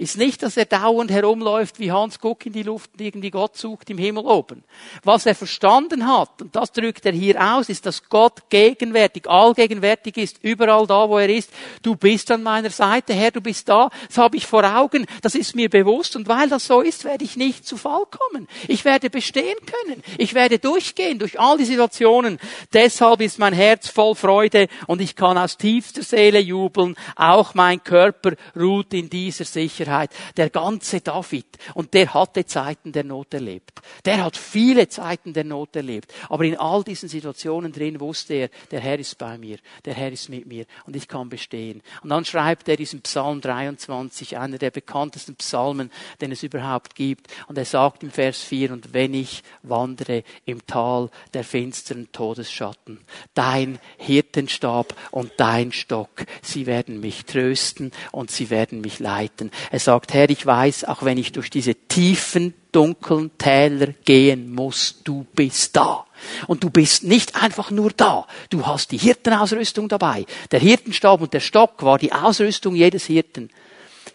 [0.00, 3.58] ist nicht, dass er dauernd herumläuft wie Hans Guck in die Luft und irgendwie Gott
[3.58, 4.64] sucht im Himmel oben.
[5.04, 10.16] Was er verstanden hat, und das drückt er hier aus, ist, dass Gott gegenwärtig, allgegenwärtig
[10.16, 11.50] ist, überall da, wo er ist.
[11.82, 13.90] Du bist an meiner Seite, Herr, du bist da.
[14.08, 16.16] Das habe ich vor Augen, das ist mir bewusst.
[16.16, 18.48] Und weil das so ist, werde ich nicht zu Fall kommen.
[18.68, 20.02] Ich werde bestehen können.
[20.16, 22.38] Ich werde durchgehen durch all die Situationen.
[22.72, 26.96] Deshalb ist mein Herz voll Freude und ich kann aus tiefster Seele jubeln.
[27.16, 29.89] Auch mein Körper ruht in dieser Sicherheit.
[30.36, 33.80] Der ganze David, und der hatte Zeiten der Not erlebt.
[34.04, 36.12] Der hat viele Zeiten der Not erlebt.
[36.28, 40.12] Aber in all diesen Situationen drin wusste er, der Herr ist bei mir, der Herr
[40.12, 41.82] ist mit mir und ich kann bestehen.
[42.02, 47.28] Und dann schreibt er diesen Psalm 23, einer der bekanntesten Psalmen, den es überhaupt gibt.
[47.48, 53.00] Und er sagt im Vers 4, und wenn ich wandere im Tal der finsteren Todesschatten,
[53.34, 56.10] dein Hirtenstab und dein Stock,
[56.42, 59.50] sie werden mich trösten und sie werden mich leiten.
[59.80, 65.00] Er sagt, Herr, ich weiß, auch wenn ich durch diese tiefen, dunklen Täler gehen muss,
[65.04, 66.04] du bist da.
[66.46, 68.26] Und du bist nicht einfach nur da.
[68.50, 70.26] Du hast die Hirtenausrüstung dabei.
[70.50, 73.48] Der Hirtenstab und der Stock war die Ausrüstung jedes Hirten.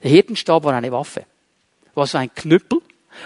[0.04, 1.25] Der Hirtenstab war eine Waffe.
[1.95, 2.82] War so ein Knüppel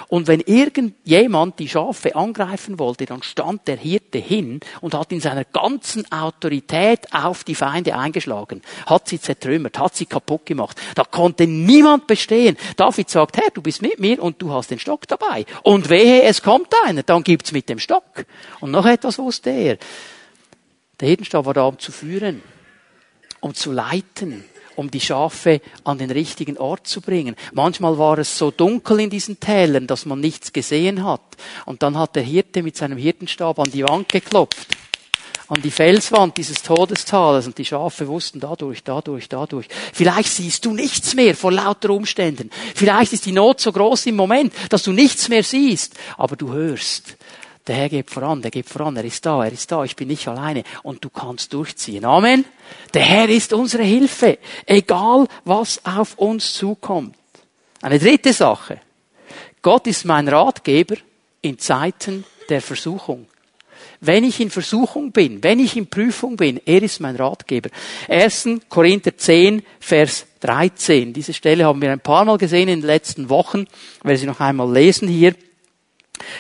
[0.08, 5.22] und wenn irgendjemand die Schafe angreifen wollte, dann stand der Hirte hin und hat in
[5.22, 10.80] seiner ganzen Autorität auf die Feinde eingeschlagen, hat sie zertrümmert, hat sie kaputt gemacht.
[10.96, 12.58] Da konnte niemand bestehen.
[12.76, 15.46] David sagt, Herr, du bist mit mir und du hast den Stock dabei.
[15.64, 18.26] Und wehe, es kommt einer, dann gibt's mit dem Stock.
[18.60, 19.78] Und noch etwas wusste er.
[21.00, 22.42] Der Hirtenstab war da, um zu führen,
[23.40, 24.44] um zu leiten,
[24.80, 27.36] um die Schafe an den richtigen Ort zu bringen.
[27.54, 31.22] Manchmal war es so dunkel in diesen Tälern, dass man nichts gesehen hat.
[31.66, 34.78] Und dann hat der Hirte mit seinem Hirtenstab an die Wand geklopft
[35.50, 39.68] an die Felswand dieses Todestales und die Schafe wussten dadurch, dadurch, dadurch.
[39.94, 42.52] Vielleicht siehst du nichts mehr vor lauter Umständen.
[42.76, 46.54] Vielleicht ist die Not so groß im Moment, dass du nichts mehr siehst, aber du
[46.54, 47.18] hörst.
[47.70, 50.08] Der Herr geht voran, der geht voran, er ist da, er ist da, ich bin
[50.08, 52.04] nicht alleine und du kannst durchziehen.
[52.04, 52.44] Amen.
[52.96, 57.16] Der Herr ist unsere Hilfe, egal was auf uns zukommt.
[57.84, 58.82] Eine dritte Sache.
[59.62, 60.96] Gott ist mein Ratgeber
[61.44, 63.28] in Zeiten der Versuchung.
[64.02, 67.70] Wenn ich in Versuchung bin, wenn ich in Prüfung bin, er ist mein Ratgeber.
[68.08, 68.50] 1.
[68.68, 71.14] Korinther 10, Vers 13.
[71.14, 73.68] Diese Stelle haben wir ein paar Mal gesehen in den letzten Wochen.
[74.04, 75.36] Ich sie noch einmal lesen hier.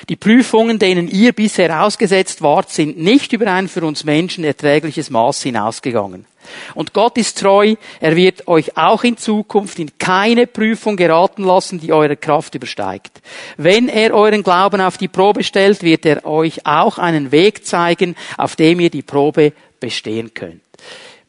[0.10, 5.10] Die Prüfungen, denen ihr bisher ausgesetzt wart, sind nicht über ein für uns Menschen erträgliches
[5.10, 6.26] Maß hinausgegangen.
[6.74, 11.80] Und Gott ist treu, er wird euch auch in Zukunft in keine Prüfung geraten lassen,
[11.80, 13.22] die eure Kraft übersteigt.
[13.58, 18.16] Wenn er euren Glauben auf die Probe stellt, wird er euch auch einen Weg zeigen,
[18.38, 20.62] auf dem ihr die Probe bestehen könnt.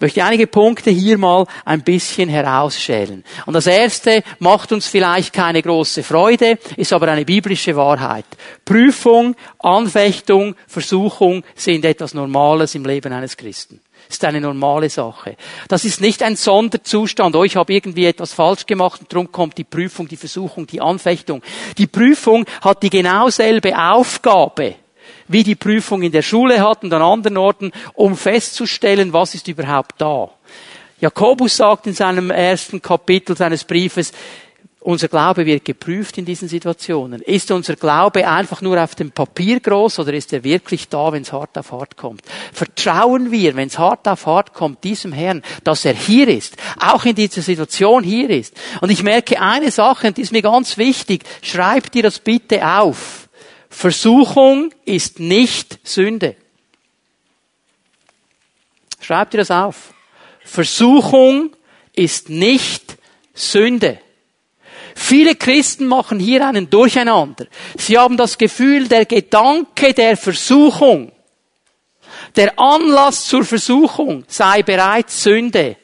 [0.01, 3.23] Ich möchte einige Punkte hier mal ein bisschen herausschälen.
[3.45, 8.25] Und das erste macht uns vielleicht keine große Freude, ist aber eine biblische Wahrheit.
[8.65, 13.83] Prüfung, Anfechtung, Versuchung sind etwas Normales im Leben eines Christen.
[14.09, 15.37] Ist eine normale Sache.
[15.69, 17.37] Das ist nicht ein Sonderzustand.
[17.37, 20.81] Oh, ich habe irgendwie etwas falsch gemacht und darum kommt die Prüfung, die Versuchung, die
[20.81, 21.43] Anfechtung.
[21.77, 24.77] Die Prüfung hat die genau selbe Aufgabe
[25.31, 29.47] wie die Prüfung in der Schule hat und an anderen Orten, um festzustellen, was ist
[29.47, 30.29] überhaupt da.
[31.01, 34.13] Jakobus sagt in seinem ersten Kapitel seines Briefes,
[34.81, 37.21] unser Glaube wird geprüft in diesen Situationen.
[37.21, 41.23] Ist unser Glaube einfach nur auf dem Papier groß oder ist er wirklich da, wenn
[41.23, 42.23] es hart auf hart kommt?
[42.53, 47.05] Vertrauen wir, wenn es hart auf hart kommt, diesem Herrn, dass er hier ist, auch
[47.05, 48.59] in dieser Situation hier ist.
[48.81, 52.67] Und ich merke eine Sache, und die ist mir ganz wichtig, schreibt dir das bitte
[52.67, 53.29] auf.
[53.71, 56.37] Versuchung ist nicht Sünde.
[59.01, 59.95] Schreibt ihr das auf.
[60.45, 61.57] Versuchung
[61.95, 62.99] ist nicht
[63.33, 64.01] Sünde.
[64.95, 67.47] Viele Christen machen hier einen Durcheinander.
[67.79, 71.13] Sie haben das Gefühl, der Gedanke der Versuchung,
[72.37, 75.77] der Anlass zur Versuchung sei bereits Sünde.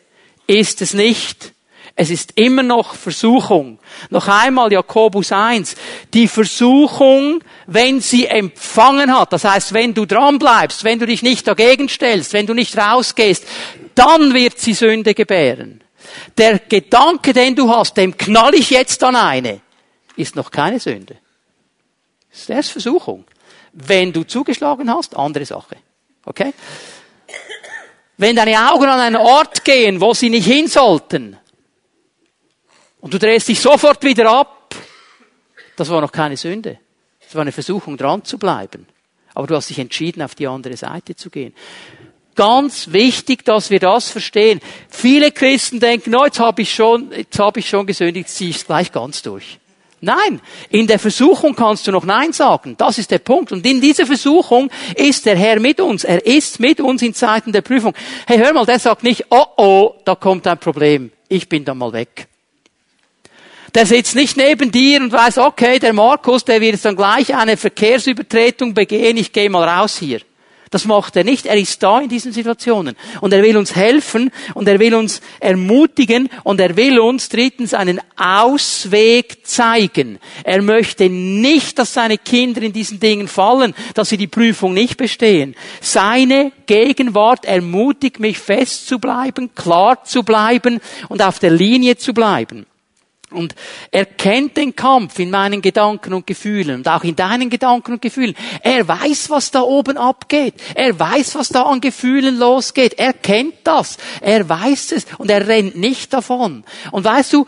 [0.46, 1.53] Ist es nicht.
[1.98, 3.78] Es ist immer noch Versuchung.
[4.11, 5.76] Noch einmal Jakobus 1.
[6.12, 11.22] Die Versuchung, wenn sie empfangen hat, das heißt, wenn du dran bleibst, wenn du dich
[11.22, 13.46] nicht dagegen stellst, wenn du nicht rausgehst,
[13.94, 15.82] dann wird sie Sünde gebären.
[16.37, 19.62] Der Gedanke, den du hast, dem knall ich jetzt an eine,
[20.16, 21.16] ist noch keine Sünde.
[22.30, 23.24] Das ist erst Versuchung.
[23.72, 25.76] Wenn du zugeschlagen hast, andere Sache.
[26.26, 26.52] Okay?
[28.18, 31.38] Wenn deine Augen an einen Ort gehen, wo sie nicht hin sollten,
[33.07, 34.75] und du drehst dich sofort wieder ab.
[35.77, 36.81] Das war noch keine Sünde.
[37.21, 38.85] Das war eine Versuchung, dran zu bleiben.
[39.33, 41.55] Aber du hast dich entschieden, auf die andere Seite zu gehen.
[42.35, 44.59] Ganz wichtig, dass wir das verstehen.
[44.88, 48.57] Viele Christen denken, oh, jetzt habe ich schon, jetzt habe ich schon gesündigt, ziehe ich
[48.57, 49.61] es gleich ganz durch.
[50.01, 50.40] Nein,
[50.71, 52.75] in der Versuchung kannst du noch Nein sagen.
[52.77, 53.53] Das ist der Punkt.
[53.53, 56.03] Und in dieser Versuchung ist der Herr mit uns.
[56.03, 57.95] Er ist mit uns in Zeiten der Prüfung.
[58.27, 61.12] Hey, hör mal, der sagt nicht, oh oh, da kommt ein Problem.
[61.29, 62.27] Ich bin dann mal weg.
[63.77, 67.59] Der sitzt nicht neben dir und weiß, okay, der Markus, der wird dann gleich eine
[67.59, 70.21] Verkehrsübertretung begehen, ich gehe mal raus hier.
[70.71, 71.45] Das macht er nicht.
[71.45, 72.97] Er ist da in diesen Situationen.
[73.21, 77.75] Und er will uns helfen und er will uns ermutigen und er will uns drittens
[77.75, 80.21] einen Ausweg zeigen.
[80.43, 84.97] Er möchte nicht, dass seine Kinder in diesen Dingen fallen, dass sie die Prüfung nicht
[84.97, 85.55] bestehen.
[85.83, 92.15] Seine Gegenwart ermutigt mich fest zu bleiben, klar zu bleiben und auf der Linie zu
[92.15, 92.65] bleiben.
[93.31, 93.57] Und
[93.91, 98.03] er kennt den Kampf in meinen Gedanken und Gefühlen und auch in deinen Gedanken und
[98.03, 98.37] Gefühlen.
[98.62, 100.55] Er weiß, was da oben abgeht.
[100.75, 102.95] Er weiß, was da an Gefühlen losgeht.
[102.99, 103.97] Er kennt das.
[104.21, 106.62] Er weiß es und er rennt nicht davon.
[106.93, 107.47] Und weißt du,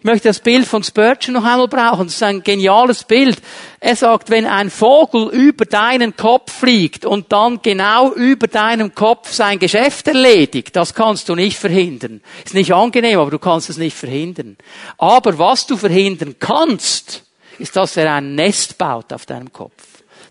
[0.00, 2.06] ich möchte das Bild von Spurgeon noch einmal brauchen.
[2.06, 3.42] Das ist ein geniales Bild.
[3.80, 9.32] Er sagt, wenn ein Vogel über deinen Kopf fliegt und dann genau über deinem Kopf
[9.32, 12.20] sein Geschäft erledigt, das kannst du nicht verhindern.
[12.44, 14.56] Ist nicht angenehm, aber du kannst es nicht verhindern.
[14.98, 17.24] Aber was du verhindern kannst,
[17.58, 19.72] ist, dass er ein Nest baut auf deinem Kopf.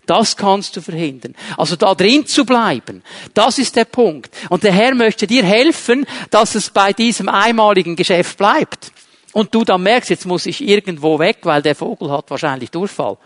[0.06, 1.34] Das kannst du verhindern.
[1.58, 3.02] Also da drin zu bleiben,
[3.34, 4.34] das ist der Punkt.
[4.48, 8.92] Und der Herr möchte dir helfen, dass es bei diesem einmaligen Geschäft bleibt.
[9.38, 13.16] Und du dann merkst, jetzt muss ich irgendwo weg, weil der Vogel hat wahrscheinlich Durchfall.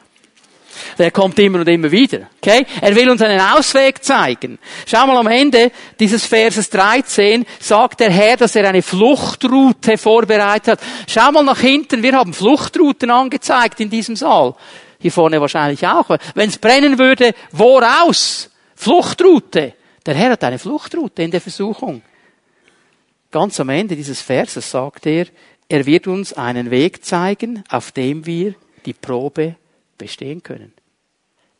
[0.98, 2.28] Der kommt immer und immer wieder.
[2.36, 2.66] Okay?
[2.82, 4.58] Er will uns einen Ausweg zeigen.
[4.84, 10.72] Schau mal am Ende dieses Verses 13 sagt der Herr, dass er eine Fluchtroute vorbereitet
[10.72, 10.80] hat.
[11.06, 14.54] Schau mal nach hinten, wir haben Fluchtrouten angezeigt in diesem Saal.
[14.98, 16.10] Hier vorne wahrscheinlich auch.
[16.34, 18.50] Wenn es brennen würde, woraus?
[18.76, 19.72] Fluchtroute.
[20.04, 22.02] Der Herr hat eine Fluchtroute in der Versuchung.
[23.30, 25.24] Ganz am Ende dieses Verses sagt er,
[25.72, 28.54] er wird uns einen Weg zeigen, auf dem wir
[28.84, 29.56] die Probe
[29.96, 30.74] bestehen können.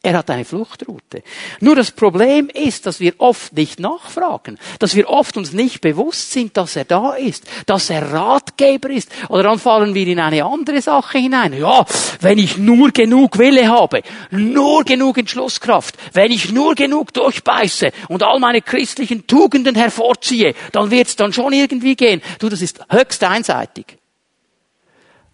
[0.05, 1.23] Er hat eine Fluchtroute.
[1.61, 6.33] Nur das Problem ist, dass wir oft nicht nachfragen, dass wir oft uns nicht bewusst
[6.33, 9.11] sind, dass er da ist, dass er Ratgeber ist.
[9.31, 11.55] Oder dann fallen wir in eine andere Sache hinein.
[11.55, 11.87] Ja,
[12.21, 18.25] wenn ich nur genug Wille habe, nur genug Entschlusskraft, wenn ich nur genug durchbeiße und
[18.25, 22.21] all meine christlichen Tugenden hervorziehe, dann wird es dann schon irgendwie gehen.
[22.41, 24.02] Du, das ist höchst einseitig.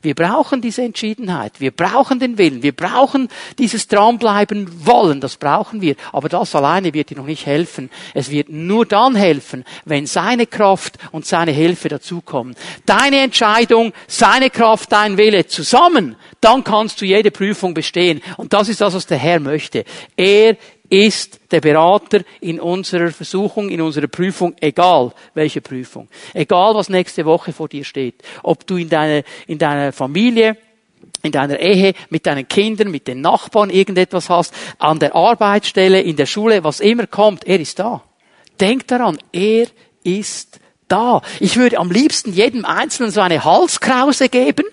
[0.00, 1.60] Wir brauchen diese Entschiedenheit.
[1.60, 2.62] Wir brauchen den Willen.
[2.62, 5.20] Wir brauchen dieses Dranbleiben wollen.
[5.20, 5.96] Das brauchen wir.
[6.12, 7.90] Aber das alleine wird dir noch nicht helfen.
[8.14, 12.54] Es wird nur dann helfen, wenn seine Kraft und seine Hilfe dazukommen.
[12.86, 16.14] Deine Entscheidung, seine Kraft, dein Wille zusammen.
[16.40, 18.20] Dann kannst du jede Prüfung bestehen.
[18.36, 19.84] Und das ist das, was der Herr möchte.
[20.16, 20.56] Er
[20.90, 26.08] ist der Berater in unserer Versuchung, in unserer Prüfung, egal welche Prüfung.
[26.34, 28.22] Egal was nächste Woche vor dir steht.
[28.42, 30.56] Ob du in deiner, in deiner Familie,
[31.22, 36.16] in deiner Ehe, mit deinen Kindern, mit den Nachbarn irgendetwas hast, an der Arbeitsstelle, in
[36.16, 38.02] der Schule, was immer kommt, er ist da.
[38.60, 39.66] Denk daran, er
[40.04, 41.22] ist da.
[41.40, 44.64] Ich würde am liebsten jedem Einzelnen so eine Halskrause geben,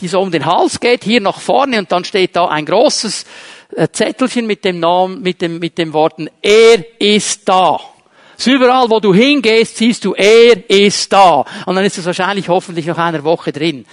[0.00, 3.24] die so um den Hals geht, hier nach vorne und dann steht da ein großes
[3.92, 7.78] Zettelchen mit dem Namen, mit dem, mit dem Worten, er ist da.
[8.38, 11.44] So überall, wo du hingehst, siehst du, er ist da.
[11.64, 13.86] Und dann ist es wahrscheinlich hoffentlich noch einer Woche drin.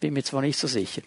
[0.00, 1.02] Bin mir zwar nicht so sicher.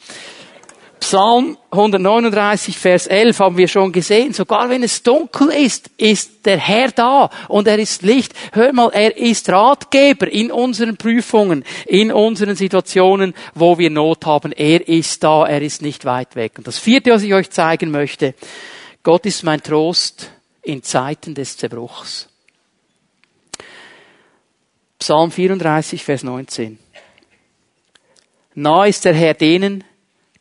[1.01, 4.33] Psalm 139, Vers 11 haben wir schon gesehen.
[4.33, 8.33] Sogar wenn es dunkel ist, ist der Herr da und er ist Licht.
[8.53, 14.51] Hör mal, er ist Ratgeber in unseren Prüfungen, in unseren Situationen, wo wir Not haben.
[14.51, 16.53] Er ist da, er ist nicht weit weg.
[16.59, 18.35] Und das vierte, was ich euch zeigen möchte,
[19.01, 20.29] Gott ist mein Trost
[20.61, 22.29] in Zeiten des Zerbruchs.
[24.99, 26.77] Psalm 34, Vers 19.
[28.53, 29.83] Nah ist der Herr denen,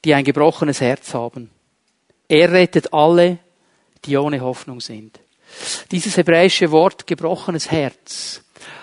[0.04, 1.50] die ein gebrochenes Herz haben.
[2.28, 3.38] Er rettet alle,
[4.04, 5.18] die ohne Hoffnung sind.
[5.90, 8.42] Dieses hebräische Wort gebrochenes Herz,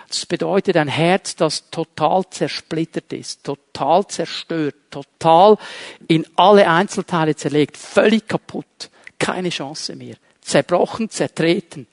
[0.10, 5.58] das bedeutet ein Herz, das total zersplittert ist, total zerstört, total
[6.08, 11.88] in alle Einzelteile zerlegt, völlig kaputt, keine Chance mehr, zerbrochen, zertreten,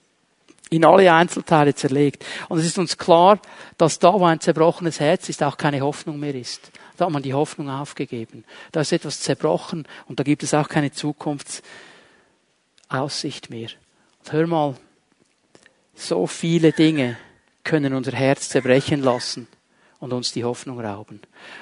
[0.71, 2.25] in alle Einzelteile zerlegt.
[2.49, 3.41] Und es ist uns klar,
[3.79, 6.71] dass da, wo ein zerbrochenes Herz ist, auch keine Hoffnung mehr ist.
[6.97, 8.45] Da hat man die Hoffnung aufgegeben.
[8.73, 13.69] Da ist etwas zerbrochen und da gibt es auch keine Zukunftsaussicht mehr.
[14.21, 14.77] Und hör mal,
[15.95, 17.19] so viele Dinge
[17.63, 19.49] können unser Herz zerbrechen lassen.
[20.05, 21.21] und uns die Hoffnung rauben.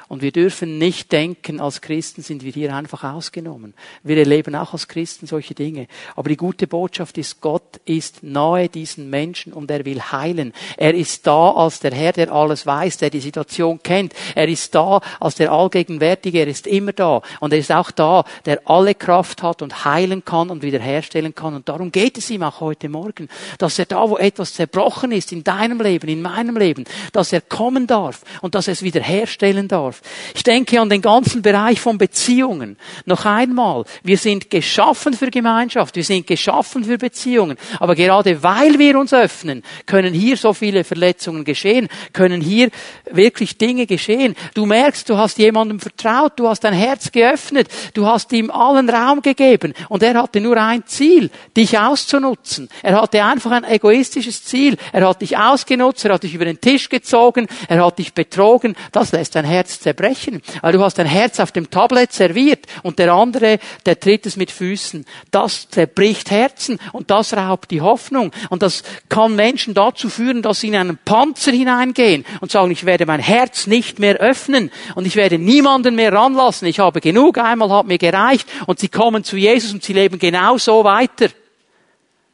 [0.08, 3.74] Und wir dürfen nicht denken, als Christen sind wir hier einfach ausgenommen.
[4.02, 5.86] Wir erleben auch als Christen solche Dinge.
[6.16, 10.52] Aber die gute Botschaft ist, Gott ist nahe diesen Menschen und er will heilen.
[10.76, 14.12] Er ist da als der Herr, der alles weiß, der die Situation kennt.
[14.34, 17.22] Er ist da als der Allgegenwärtige, er ist immer da.
[17.40, 21.54] Und er ist auch da, der alle Kraft hat und heilen kann und wiederherstellen kann.
[21.54, 23.28] Und darum geht es ihm auch heute Morgen,
[23.58, 27.40] dass er da, wo etwas zerbrochen ist, in deinem Leben, in meinem Leben, dass er
[27.40, 30.00] kommen darf und dass er es wiederherstellen darf.
[30.34, 32.76] Ich denke an den ganzen Bereich von Beziehungen.
[33.06, 37.56] Noch einmal, wir sind geschaffen für Gemeinschaft, wir sind geschaffen für Beziehungen.
[37.80, 42.70] Aber gerade weil wir uns öffnen, können hier so viele Verletzungen geschehen, können hier
[43.10, 44.34] wirklich Dinge geschehen.
[44.54, 48.88] Du merkst, du hast jemandem vertraut, du hast dein Herz geöffnet, du hast ihm allen
[48.90, 52.68] Raum gegeben und er hatte nur ein Ziel, dich auszunutzen.
[52.82, 54.76] Er hatte einfach ein egoistisches Ziel.
[54.92, 58.76] Er hat dich ausgenutzt, er hat dich über den Tisch gezogen, er hat dich betrogen.
[58.90, 60.42] Das lässt dein Herz zerbrechen.
[60.60, 64.36] Weil du hast dein Herz auf dem Tablet serviert und der andere, der tritt es
[64.36, 65.04] mit Füßen.
[65.30, 68.32] Das zerbricht Herzen und das raubt die Hoffnung.
[68.50, 72.84] Und das kann Menschen dazu führen, dass sie in einen Panzer hineingehen und sagen, ich
[72.84, 76.68] werde mein Herz nicht mehr öffnen und ich werde niemanden mehr ranlassen.
[76.68, 80.18] Ich habe genug, einmal hat mir gereicht und sie kommen zu Jesus und sie leben
[80.18, 81.28] genau so weiter.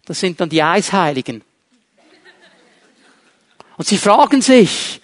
[0.04, 1.42] Das sind dann die Eisheiligen.
[3.76, 5.00] Und sie fragen sich,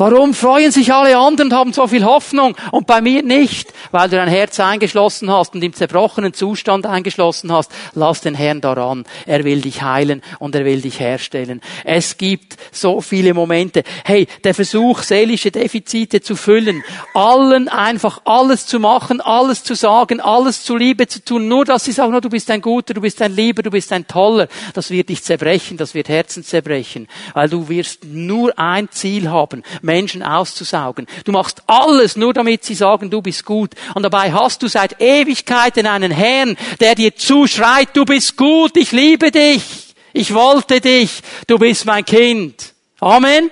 [0.00, 3.70] Warum freuen sich alle anderen haben so viel Hoffnung und bei mir nicht?
[3.90, 7.70] Weil du dein Herz eingeschlossen hast und im zerbrochenen Zustand eingeschlossen hast.
[7.92, 9.04] Lass den Herrn daran.
[9.26, 11.60] Er will dich heilen und er will dich herstellen.
[11.84, 13.82] Es gibt so viele Momente.
[14.02, 16.82] Hey, der Versuch, seelische Defizite zu füllen,
[17.12, 21.84] allen einfach alles zu machen, alles zu sagen, alles zu Liebe zu tun, nur dass
[21.84, 24.48] sie sagen, du bist ein Guter, du bist ein Lieber, du bist ein Toller.
[24.72, 27.06] Das wird dich zerbrechen, das wird Herzen zerbrechen.
[27.34, 31.06] Weil du wirst nur ein Ziel haben Menschen auszusaugen.
[31.24, 33.72] Du machst alles nur damit sie sagen, du bist gut.
[33.94, 38.92] Und dabei hast du seit Ewigkeiten einen Herrn, der dir zuschreit, du bist gut, ich
[38.92, 42.74] liebe dich, ich wollte dich, du bist mein Kind.
[43.00, 43.50] Amen.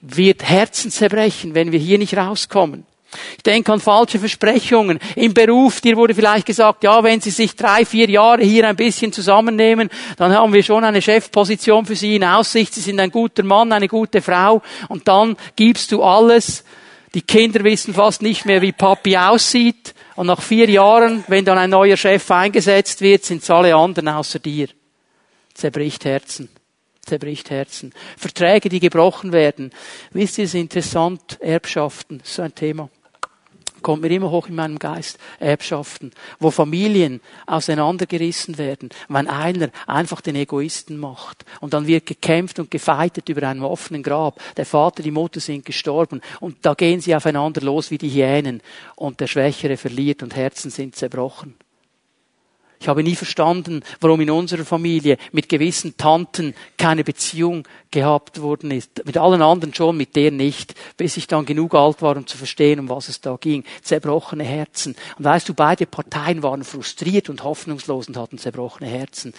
[0.00, 2.86] Wird Herzen zerbrechen, wenn wir hier nicht rauskommen.
[3.36, 4.98] Ich denke an falsche Versprechungen.
[5.16, 8.76] Im Beruf, dir wurde vielleicht gesagt, ja, wenn Sie sich drei, vier Jahre hier ein
[8.76, 12.74] bisschen zusammennehmen, dann haben wir schon eine Chefposition für Sie in Aussicht.
[12.74, 14.62] Sie sind ein guter Mann, eine gute Frau.
[14.88, 16.64] Und dann gibst du alles.
[17.14, 19.94] Die Kinder wissen fast nicht mehr, wie Papi aussieht.
[20.14, 24.08] Und nach vier Jahren, wenn dann ein neuer Chef eingesetzt wird, sind es alle anderen
[24.08, 24.68] außer dir.
[25.54, 26.48] Zerbricht Herzen
[27.02, 27.92] zerbricht Herzen.
[28.16, 29.72] Verträge, die gebrochen werden.
[30.12, 32.88] Wisst ihr, es ist interessant, Erbschaften, so ein Thema
[33.82, 40.20] kommt mir immer hoch in meinem Geist, Erbschaften, wo Familien auseinandergerissen werden, wenn einer einfach
[40.20, 41.44] den Egoisten macht.
[41.60, 44.40] Und dann wird gekämpft und gefeitet über einem offenen Grab.
[44.56, 46.20] Der Vater, die Mutter sind gestorben.
[46.40, 48.62] Und da gehen sie aufeinander los wie die Hyänen.
[48.96, 51.54] Und der Schwächere verliert und Herzen sind zerbrochen.
[52.82, 58.70] Ich habe nie verstanden, warum in unserer Familie mit gewissen Tanten keine Beziehung gehabt worden
[58.70, 59.04] ist.
[59.04, 60.74] Mit allen anderen schon, mit der nicht.
[60.96, 63.64] Bis ich dann genug alt war, um zu verstehen, um was es da ging.
[63.82, 64.96] Zerbrochene Herzen.
[65.18, 69.34] Und weißt du, beide Parteien waren frustriert und hoffnungslos und hatten zerbrochene Herzen.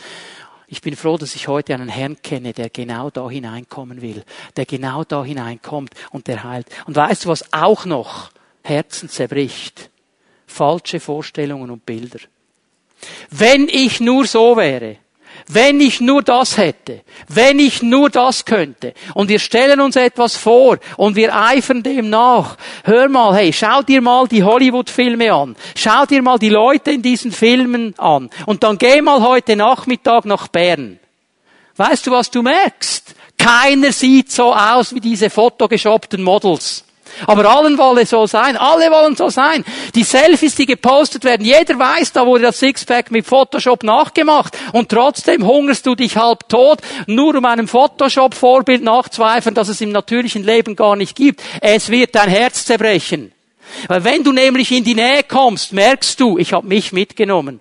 [0.68, 4.24] Ich bin froh, dass ich heute einen Herrn kenne, der genau da hineinkommen will,
[4.56, 6.68] der genau da hineinkommt und der heilt.
[6.86, 8.30] Und weißt du, was auch noch
[8.62, 9.90] Herzen zerbricht?
[10.46, 12.20] Falsche Vorstellungen und Bilder.
[13.30, 14.98] Wenn ich nur so wäre,
[15.48, 20.38] wenn ich nur das hätte, wenn ich nur das könnte, und wir stellen uns etwas
[20.38, 22.58] vor und wir eifern dem nach.
[22.84, 25.56] Hör mal, hey, schau dir mal die Hollywood-Filme an.
[25.76, 28.30] Schau dir mal die Leute in diesen Filmen an.
[28.46, 31.00] Und dann geh mal heute Nachmittag nach Bern.
[31.76, 33.16] Weißt du, was du merkst?
[33.38, 36.86] Keiner sieht so aus wie diese fotogeshoppten Models.
[37.28, 38.58] Aber allen wolle so sein.
[38.58, 39.64] Alle wollen so sein.
[39.96, 44.58] Die Selfies, die gepostet werden, jeder weiß, da wurde das Sixpack mit Photoshop nachgemacht.
[44.74, 49.92] Und trotzdem hungerst du dich halb tot, nur um einem Photoshop-Vorbild nachzueifern, das es im
[49.92, 51.42] natürlichen Leben gar nicht gibt.
[51.62, 53.32] Es wird dein Herz zerbrechen.
[53.88, 57.60] Weil wenn du nämlich in die Nähe kommst, merkst du, ich habe mich mitgenommen.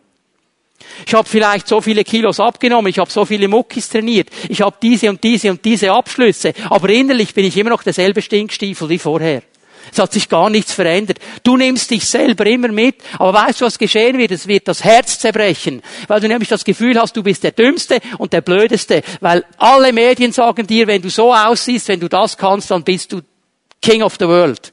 [1.06, 4.76] Ich habe vielleicht so viele Kilos abgenommen, ich habe so viele Muckis trainiert, ich habe
[4.82, 8.98] diese und diese und diese Abschlüsse, aber innerlich bin ich immer noch derselbe Stinkstiefel wie
[8.98, 9.42] vorher.
[9.92, 11.18] Es hat sich gar nichts verändert.
[11.42, 14.30] Du nimmst dich selber immer mit, aber weißt du, was geschehen wird?
[14.30, 17.98] Es wird das Herz zerbrechen, weil du nämlich das Gefühl hast, du bist der Dümmste
[18.18, 22.36] und der Blödeste, weil alle Medien sagen dir, wenn du so aussiehst, wenn du das
[22.36, 23.20] kannst, dann bist du
[23.82, 24.72] King of the World.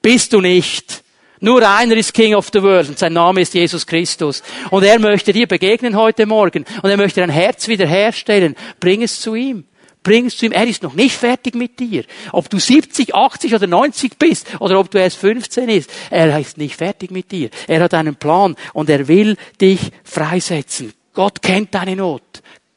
[0.00, 1.03] Bist du nicht.
[1.44, 4.42] Nur einer ist King of the World und sein Name ist Jesus Christus.
[4.70, 8.56] Und er möchte dir begegnen heute Morgen und er möchte dein Herz wiederherstellen.
[8.80, 9.64] Bring es zu ihm.
[10.02, 10.52] bring es zu ihm.
[10.52, 12.04] Er ist noch nicht fertig mit dir.
[12.32, 16.56] Ob du 70, 80 oder 90 bist oder ob du erst 15 ist, er ist
[16.56, 17.50] nicht fertig mit dir.
[17.68, 20.94] Er hat einen Plan und er will dich freisetzen.
[21.12, 22.22] Gott kennt deine Not.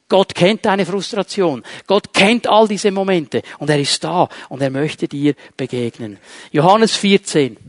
[0.10, 1.64] Gott kennt deine Frustration.
[1.86, 6.18] Gott kennt all diese Momente und er ist da und er möchte dir begegnen.
[6.52, 7.67] Johannes 14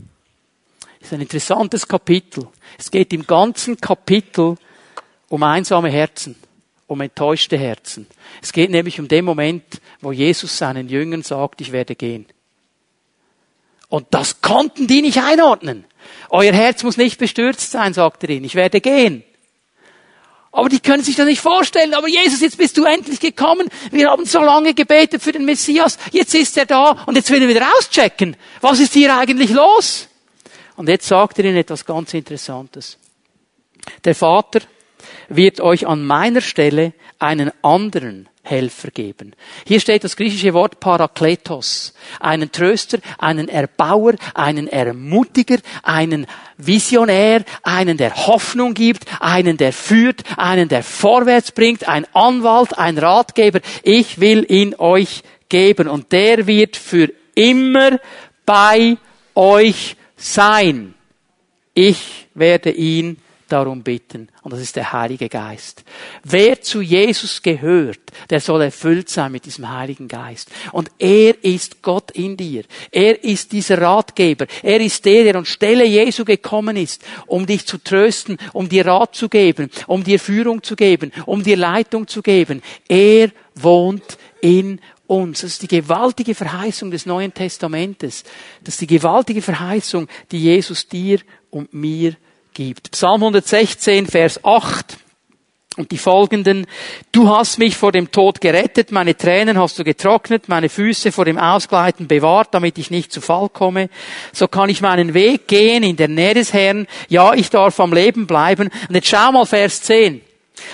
[0.99, 2.47] ist ein interessantes Kapitel.
[2.77, 4.55] Es geht im ganzen Kapitel
[5.29, 6.35] um einsame Herzen,
[6.87, 8.07] um enttäuschte Herzen.
[8.41, 9.63] Es geht nämlich um den Moment,
[10.01, 12.25] wo Jesus seinen Jüngern sagt, ich werde gehen.
[13.87, 15.85] Und das konnten die nicht einordnen.
[16.29, 18.45] Euer Herz muss nicht bestürzt sein, sagt er ihnen.
[18.45, 19.23] Ich werde gehen.
[20.51, 21.93] Aber die können sich das nicht vorstellen.
[21.93, 23.69] Aber Jesus, jetzt bist du endlich gekommen.
[23.91, 25.97] Wir haben so lange gebetet für den Messias.
[26.11, 28.35] Jetzt ist er da und jetzt will er wieder auschecken.
[28.61, 30.08] Was ist hier eigentlich los?
[30.79, 32.97] Und jetzt sagt er ihnen etwas ganz Interessantes.
[34.05, 34.61] Der Vater
[35.27, 39.35] wird euch an meiner Stelle einen anderen Helfer geben.
[39.65, 41.93] Hier steht das griechische Wort Parakletos.
[42.21, 46.25] Einen Tröster, einen Erbauer, einen Ermutiger, einen
[46.55, 52.97] Visionär, einen, der Hoffnung gibt, einen, der führt, einen, der vorwärts bringt, ein Anwalt, ein
[52.97, 53.59] Ratgeber.
[53.83, 57.99] Ich will ihn euch geben und der wird für immer
[58.45, 58.95] bei
[59.35, 60.93] euch sein.
[61.73, 63.17] Ich werde ihn
[63.49, 64.29] darum bitten.
[64.43, 65.83] Und das ist der Heilige Geist.
[66.23, 67.99] Wer zu Jesus gehört,
[68.29, 70.49] der soll erfüllt sein mit diesem Heiligen Geist.
[70.71, 72.63] Und er ist Gott in dir.
[72.91, 74.45] Er ist dieser Ratgeber.
[74.63, 79.15] Er ist der, der anstelle Jesu gekommen ist, um dich zu trösten, um dir Rat
[79.15, 82.61] zu geben, um dir Führung zu geben, um dir Leitung zu geben.
[82.87, 85.41] Er wohnt in uns.
[85.41, 88.23] Das ist die gewaltige Verheißung des Neuen Testamentes.
[88.63, 92.15] Das ist die gewaltige Verheißung, die Jesus dir und mir
[92.53, 92.91] gibt.
[92.91, 94.97] Psalm 116, Vers 8
[95.77, 96.67] und die folgenden.
[97.11, 101.25] Du hast mich vor dem Tod gerettet, meine Tränen hast du getrocknet, meine Füße vor
[101.25, 103.89] dem Ausgleiten bewahrt, damit ich nicht zu Fall komme.
[104.33, 106.85] So kann ich meinen Weg gehen in der Nähe des Herrn.
[107.07, 108.69] Ja, ich darf am Leben bleiben.
[108.89, 110.21] Und jetzt schau mal Vers 10.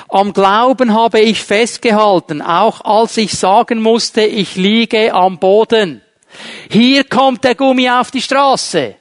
[0.10, 6.02] Am Glauben habe ich festgehalten, auch als ich sagen musste, ich liege am Boden.
[6.70, 8.96] Hier kommt der Gummi auf die Straße.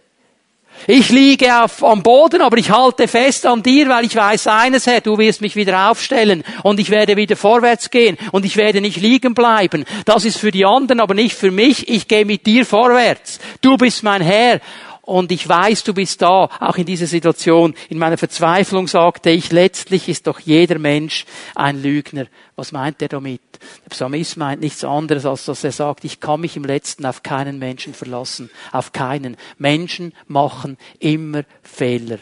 [0.87, 4.87] Ich liege auf, am Boden, aber ich halte fest an dir, weil ich weiß eines,
[4.87, 8.82] Herr, du wirst mich wieder aufstellen und ich werde wieder vorwärts gehen und ich werde
[8.82, 9.87] nicht liegen bleiben.
[10.05, 11.89] Das ist für die anderen, aber nicht für mich.
[11.89, 13.39] Ich gehe mit dir vorwärts.
[13.62, 14.61] Du bist mein Herr
[15.05, 17.75] und ich weiß, du bist da, auch in dieser Situation.
[17.91, 22.27] In meiner Verzweiflung sagte ich, letztlich ist doch jeder Mensch ein Lügner.
[22.57, 23.43] Was meint er damit?
[23.85, 27.23] Der Psalmist meint nichts anderes, als dass er sagt, ich kann mich im Letzten auf
[27.23, 28.51] keinen Menschen verlassen.
[28.73, 29.37] Auf keinen.
[29.59, 32.19] Menschen machen immer Fehler.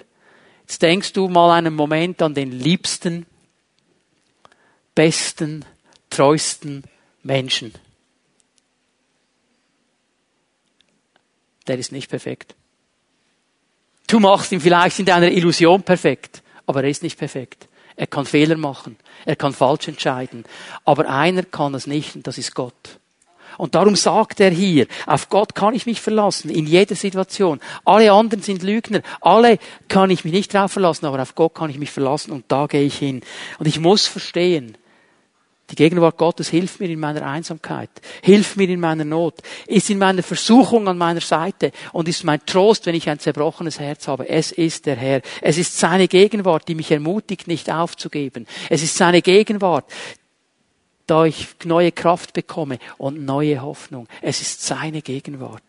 [0.62, 3.26] Jetzt denkst du mal einen Moment an den liebsten,
[4.96, 5.64] besten,
[6.10, 6.82] treuesten
[7.22, 7.72] Menschen.
[11.68, 12.56] Der ist nicht perfekt.
[14.12, 17.66] Du machst ihn vielleicht in deiner Illusion perfekt, aber er ist nicht perfekt.
[17.96, 20.44] Er kann Fehler machen, er kann falsch entscheiden,
[20.84, 22.98] aber einer kann es nicht und das ist Gott.
[23.56, 27.58] Und darum sagt er hier, auf Gott kann ich mich verlassen, in jeder Situation.
[27.86, 29.58] Alle anderen sind Lügner, alle
[29.88, 32.66] kann ich mich nicht drauf verlassen, aber auf Gott kann ich mich verlassen und da
[32.66, 33.22] gehe ich hin.
[33.60, 34.76] Und ich muss verstehen,
[35.72, 37.88] die Gegenwart Gottes hilft mir in meiner Einsamkeit,
[38.22, 42.44] hilft mir in meiner Not, ist in meiner Versuchung an meiner Seite und ist mein
[42.44, 44.28] Trost, wenn ich ein zerbrochenes Herz habe.
[44.28, 45.22] Es ist der Herr.
[45.40, 48.46] Es ist seine Gegenwart, die mich ermutigt, nicht aufzugeben.
[48.68, 49.86] Es ist seine Gegenwart,
[51.06, 54.08] da ich neue Kraft bekomme und neue Hoffnung.
[54.20, 55.62] Es ist seine Gegenwart.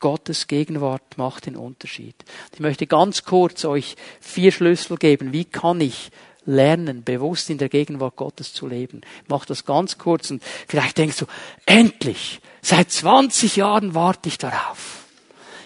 [0.00, 2.16] Gottes Gegenwart macht den Unterschied.
[2.54, 5.32] Ich möchte ganz kurz euch vier Schlüssel geben.
[5.32, 6.10] Wie kann ich
[6.48, 9.02] lernen, bewusst in der Gegenwart Gottes zu leben.
[9.22, 11.26] Ich mach das ganz kurz und vielleicht denkst du,
[11.66, 15.04] endlich, seit 20 Jahren warte ich darauf.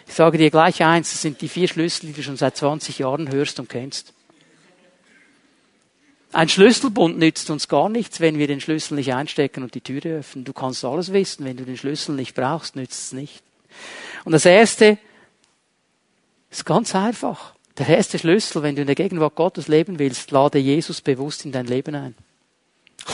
[0.09, 2.99] Ich sage dir gleich eins, das sind die vier Schlüssel, die du schon seit 20
[2.99, 4.13] Jahren hörst und kennst.
[6.33, 10.19] Ein Schlüsselbund nützt uns gar nichts, wenn wir den Schlüssel nicht einstecken und die Türe
[10.19, 10.45] öffnen.
[10.45, 13.43] Du kannst alles wissen, wenn du den Schlüssel nicht brauchst, nützt es nicht.
[14.25, 14.99] Und das erste
[16.51, 17.55] ist ganz einfach.
[17.79, 21.53] Der erste Schlüssel, wenn du in der Gegenwart Gottes leben willst, lade Jesus bewusst in
[21.53, 22.15] dein Leben ein.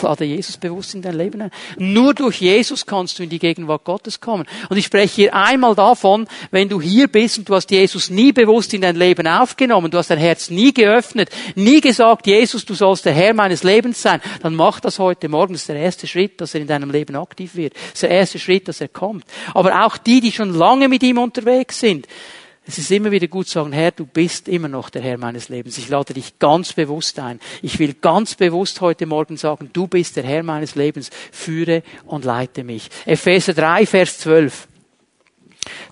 [0.02, 1.50] Lade Jesus bewusst in dein Leben ein.
[1.78, 4.46] Nur durch Jesus kannst du in die Gegenwart Gottes kommen.
[4.68, 8.32] Und ich spreche hier einmal davon, wenn du hier bist und du hast Jesus nie
[8.32, 12.74] bewusst in dein Leben aufgenommen, du hast dein Herz nie geöffnet, nie gesagt, Jesus, du
[12.74, 15.54] sollst der Herr meines Lebens sein, dann mach das heute Morgen.
[15.54, 17.74] Das ist der erste Schritt, dass er in deinem Leben aktiv wird.
[17.74, 19.24] Das ist der erste Schritt, dass er kommt.
[19.54, 22.06] Aber auch die, die schon lange mit ihm unterwegs sind,
[22.68, 25.48] Es ist immer wieder gut zu sagen, Herr, du bist immer noch der Herr meines
[25.48, 25.78] Lebens.
[25.78, 27.40] Ich lade dich ganz bewusst ein.
[27.62, 31.08] Ich will ganz bewusst heute Morgen sagen, du bist der Herr meines Lebens.
[31.32, 32.90] Führe und leite mich.
[33.06, 34.68] Epheser 3, Vers 12.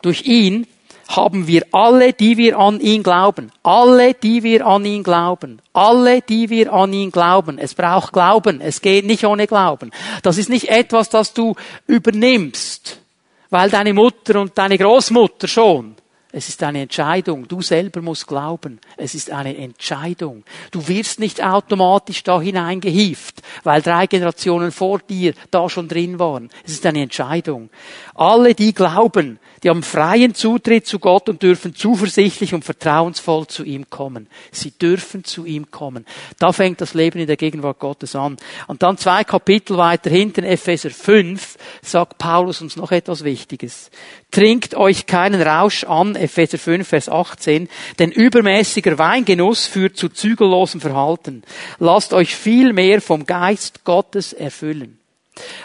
[0.03, 0.67] Durch ihn
[1.09, 6.21] haben wir alle, die wir an ihn glauben, alle, die wir an ihn glauben, alle,
[6.21, 7.57] die wir an ihn glauben.
[7.57, 8.61] Es braucht Glauben.
[8.61, 9.93] Es geht nicht ohne Glauben.
[10.23, 11.55] Das ist nicht etwas, das du
[11.87, 13.01] übernimmst,
[13.49, 15.97] weil deine Mutter und deine Großmutter schon
[16.37, 17.49] es ist eine Entscheidung.
[17.49, 18.79] Du selber musst glauben.
[18.99, 20.45] Es ist eine Entscheidung.
[20.71, 26.51] Du wirst nicht automatisch da hineingehieft, weil drei Generationen vor dir da schon drin waren.
[26.63, 27.71] Es ist eine Entscheidung.
[28.17, 33.65] Alle, die glauben, die haben freien Zutritt zu Gott und dürfen zuversichtlich und vertrauensvoll zu
[33.65, 34.29] ihm kommen.
[34.53, 36.07] Sie dürfen zu ihm kommen.
[36.39, 38.37] Da fängt das Leben in der Gegenwart Gottes an.
[38.69, 43.91] Und dann zwei Kapitel weiter hinten, Epheser 5, sagt Paulus uns noch etwas Wichtiges.
[44.31, 50.81] Trinkt euch keinen Rausch an, Epheser 5, Vers 18, denn übermäßiger Weingenuss führt zu zügellosem
[50.81, 51.43] Verhalten.
[51.79, 54.99] Lasst euch viel mehr vom Geist Gottes erfüllen.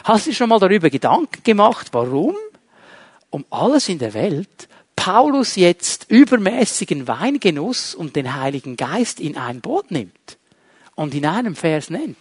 [0.03, 2.35] Hast du schon mal darüber Gedanken gemacht, warum?
[3.31, 9.59] um alles in der Welt Paulus jetzt übermäßigen Weingenuss und den Heiligen Geist in ein
[9.59, 10.37] Boot nimmt
[10.93, 12.17] und in einem Vers nennt.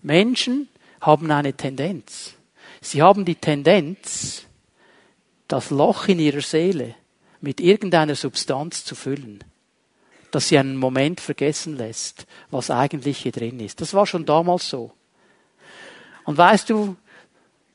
[0.00, 0.68] Menschen
[1.02, 2.34] haben eine Tendenz.
[2.80, 4.44] Sie haben die Tendenz,
[5.46, 6.94] das Loch in ihrer Seele
[7.42, 9.44] mit irgendeiner Substanz zu füllen,
[10.30, 13.82] dass sie einen Moment vergessen lässt, was eigentlich hier drin ist.
[13.82, 14.92] Das war schon damals so.
[16.24, 16.96] Und weißt du,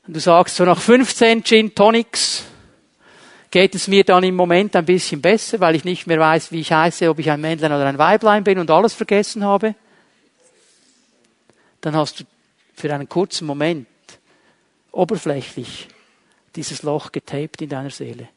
[0.08, 2.43] du sagst, so nach 15 Gin Tonics
[3.52, 6.60] geht es mir dann im Moment ein bisschen besser, weil ich nicht mehr weiß, wie
[6.60, 9.76] ich heiße, ob ich ein Männlein oder ein Weiblein bin und alles vergessen habe.
[11.82, 12.24] Dann hast du
[12.74, 13.88] für einen kurzen Moment
[14.91, 15.88] oberflächlich
[16.56, 18.30] dieses Loch getaped in deiner Seele.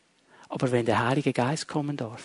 [0.49, 2.23] Aber wenn der Heilige Geist kommen darf,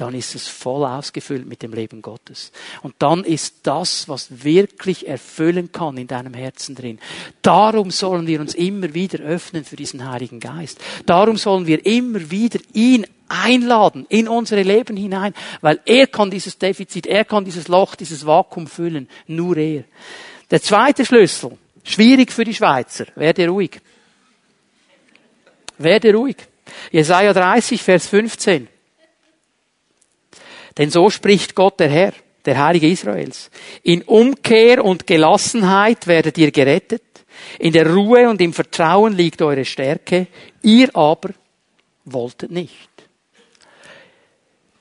[0.00, 2.52] dann ist es voll ausgefüllt mit dem Leben Gottes.
[2.82, 6.98] Und dann ist das, was wirklich erfüllen kann in deinem Herzen drin.
[7.42, 10.80] Darum sollen wir uns immer wieder öffnen für diesen Heiligen Geist.
[11.04, 16.56] Darum sollen wir immer wieder ihn einladen in unsere Leben hinein, weil er kann dieses
[16.56, 19.06] Defizit, er kann dieses Loch, dieses Vakuum füllen.
[19.26, 19.84] Nur er.
[20.50, 23.82] Der zweite Schlüssel, schwierig für die Schweizer, werde ruhig.
[25.76, 26.36] Werde ruhig.
[26.90, 28.68] Jesaja 30, Vers 15.
[30.80, 32.14] Denn so spricht Gott der Herr,
[32.46, 33.50] der Heilige Israels.
[33.82, 37.02] In Umkehr und Gelassenheit werdet ihr gerettet.
[37.58, 40.26] In der Ruhe und im Vertrauen liegt eure Stärke.
[40.62, 41.34] Ihr aber
[42.06, 42.88] wolltet nicht.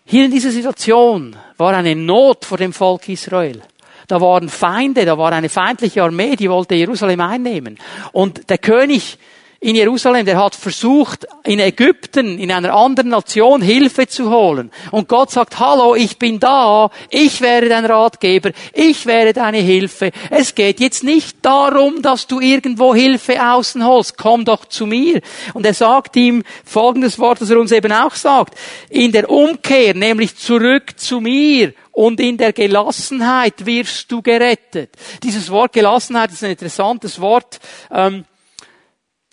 [0.05, 3.61] Hier in dieser Situation war eine Not vor dem Volk Israel.
[4.07, 7.77] Da waren Feinde, da war eine feindliche Armee, die wollte Jerusalem einnehmen.
[8.13, 9.17] Und der König
[9.61, 14.71] in Jerusalem, der hat versucht, in Ägypten, in einer anderen Nation Hilfe zu holen.
[14.91, 20.11] Und Gott sagt, hallo, ich bin da, ich wäre dein Ratgeber, ich wäre deine Hilfe.
[20.29, 25.19] Es geht jetzt nicht darum, dass du irgendwo Hilfe außen holst, komm doch zu mir.
[25.53, 28.57] Und er sagt ihm folgendes Wort, das er uns eben auch sagt,
[28.89, 34.91] in der Umkehr, nämlich zurück zu mir und in der Gelassenheit wirst du gerettet.
[35.21, 37.59] Dieses Wort Gelassenheit ist ein interessantes Wort.
[37.91, 38.23] Ähm,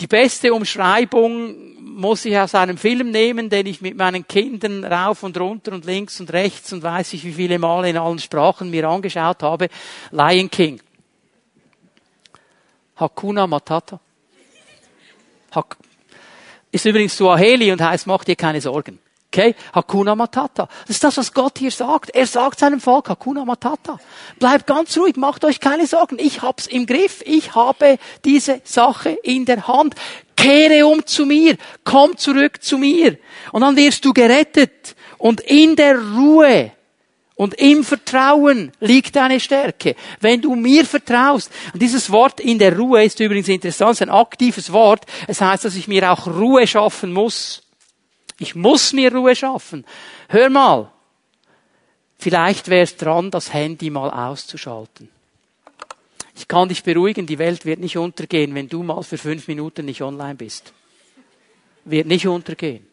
[0.01, 5.23] die beste Umschreibung muss ich aus einem Film nehmen, den ich mit meinen Kindern rauf
[5.23, 8.71] und runter und links und rechts und weiß ich wie viele Male in allen Sprachen
[8.71, 9.69] mir angeschaut habe.
[10.11, 10.81] Lion King.
[12.97, 13.99] Hakuna Matata.
[15.53, 15.79] Hak
[16.71, 18.99] ist übrigens Suaheli und heißt, mach dir keine Sorgen.
[19.33, 19.55] Okay?
[19.73, 20.69] Hakuna Matata.
[20.87, 22.11] Das ist das, was Gott hier sagt.
[22.15, 23.99] Er sagt seinem Volk Hakuna Matata.
[24.39, 26.19] Bleibt ganz ruhig, macht euch keine Sorgen.
[26.19, 27.23] Ich hab's im Griff.
[27.27, 29.95] Ich habe diese Sache in der Hand.
[30.37, 31.57] Kehre um zu mir.
[31.85, 33.19] Komm zurück zu mir.
[33.53, 34.95] Und dann wirst du gerettet.
[35.19, 36.73] Und in der Ruhe
[37.37, 39.95] und im Vertrauen liegt deine Stärke.
[40.21, 44.09] Wenn du mir vertraust, und dieses Wort in der Ruhe ist übrigens interessant, es ist
[44.09, 45.05] ein aktives Wort.
[45.27, 47.66] Es heißt, dass ich mir auch Ruhe schaffen muss.
[48.39, 49.85] Ich muss mir Ruhe schaffen.
[50.29, 50.93] Hör mal,
[52.19, 55.09] vielleicht wäre es dran, das Handy mal auszuschalten.
[56.37, 59.87] Ich kann dich beruhigen, die Welt wird nicht untergehen, wenn du mal für fünf Minuten
[59.87, 60.73] nicht online bist.
[61.87, 62.87] Wird nicht untergehen.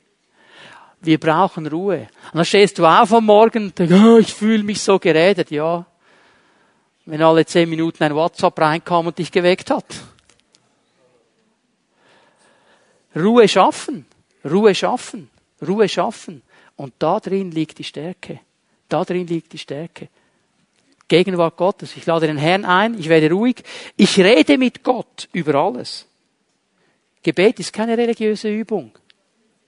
[1.01, 2.07] Wir brauchen Ruhe.
[2.31, 5.51] Und dann stehst du auf am Morgen und denkst, oh, ich fühle mich so gerädert.
[5.51, 5.85] Ja,
[7.05, 9.85] wenn alle zehn Minuten ein WhatsApp reinkam und dich geweckt hat.
[13.13, 14.05] Ruhe schaffen.
[14.45, 15.29] Ruhe schaffen.
[15.63, 16.41] Ruhe schaffen.
[16.75, 18.39] Und da drin liegt die Stärke.
[18.89, 20.09] Da drin liegt die Stärke.
[21.07, 21.95] Gegenwart Gottes.
[21.95, 23.63] Ich lade den Herrn ein, ich werde ruhig.
[23.97, 26.07] Ich rede mit Gott über alles.
[27.21, 28.91] Gebet ist keine religiöse Übung.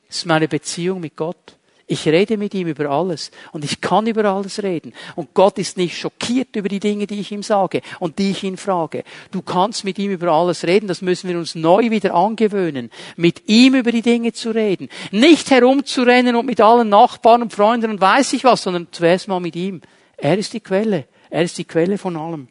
[0.07, 1.54] Das ist meine Beziehung mit Gott.
[1.88, 4.93] Ich rede mit ihm über alles und ich kann über alles reden.
[5.15, 8.43] Und Gott ist nicht schockiert über die Dinge, die ich ihm sage und die ich
[8.43, 9.03] ihn frage.
[9.29, 13.47] Du kannst mit ihm über alles reden, das müssen wir uns neu wieder angewöhnen, mit
[13.47, 14.89] ihm über die Dinge zu reden.
[15.11, 19.39] Nicht herumzurennen und mit allen Nachbarn und Freunden und weiß ich was, sondern zuerst mal
[19.39, 19.81] mit ihm.
[20.17, 21.05] Er ist die Quelle.
[21.29, 22.47] Er ist die Quelle von allem.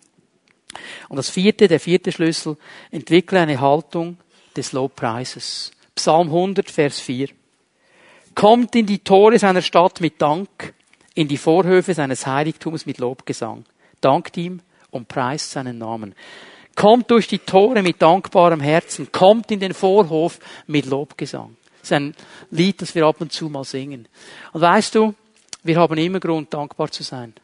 [1.09, 2.57] Und das vierte, der vierte Schlüssel,
[2.93, 4.19] entwickle eine Haltung
[4.57, 5.73] des Lobpreises.
[5.97, 7.29] Psalm 100, Vers 4.
[8.35, 10.75] Kommt in die Tore seiner Stadt mit Dank,
[11.15, 13.65] in die Vorhöfe seines Heiligtums mit Lobgesang.
[14.01, 14.61] Dankt ihm
[14.91, 16.15] und preist seinen Namen.
[16.75, 21.57] Kommt durch die Tore mit dankbarem Herzen, kommt in den Vorhof mit Lobgesang.
[21.81, 22.15] Das ist ein
[22.51, 24.09] Lied, das wir ab und zu mal singen.
[24.53, 25.15] Und weißt du,
[25.63, 27.35] wir haben immer Grund, dankbar zu sein.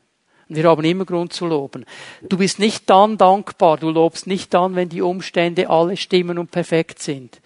[0.49, 1.84] Und wir haben immer Grund zu loben.
[2.28, 6.51] Du bist nicht dann dankbar, du lobst nicht dann, wenn die Umstände alle stimmen und
[6.51, 7.41] perfekt sind.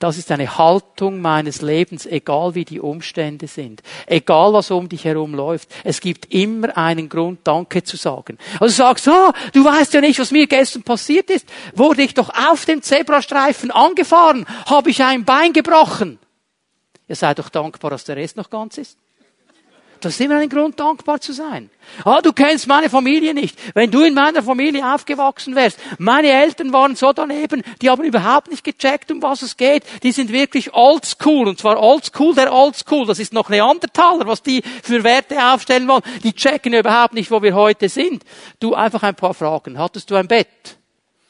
[0.00, 3.82] Das ist eine Haltung meines Lebens, egal wie die Umstände sind.
[4.06, 5.68] Egal was um dich herum läuft.
[5.84, 8.38] Es gibt immer einen Grund, Danke zu sagen.
[8.54, 11.46] Also du sagst, ah, du weißt ja nicht, was mir gestern passiert ist.
[11.74, 16.18] Wurde ich doch auf dem Zebrastreifen angefahren, habe ich ein Bein gebrochen.
[17.06, 18.96] Ihr seid doch dankbar, dass der Rest noch ganz ist.
[20.00, 21.68] Das ist immer ein Grund, dankbar zu sein.
[22.04, 23.58] Ah, du kennst meine Familie nicht.
[23.74, 28.50] Wenn du in meiner Familie aufgewachsen wärst, meine Eltern waren so daneben, die haben überhaupt
[28.50, 29.84] nicht gecheckt, um was es geht.
[30.02, 31.48] Die sind wirklich oldschool.
[31.48, 33.06] Und zwar oldschool der oldschool.
[33.06, 36.02] Das ist noch Neandertaler, was die für Werte aufstellen wollen.
[36.22, 38.24] Die checken überhaupt nicht, wo wir heute sind.
[38.58, 39.78] Du, einfach ein paar Fragen.
[39.78, 40.78] Hattest du ein Bett?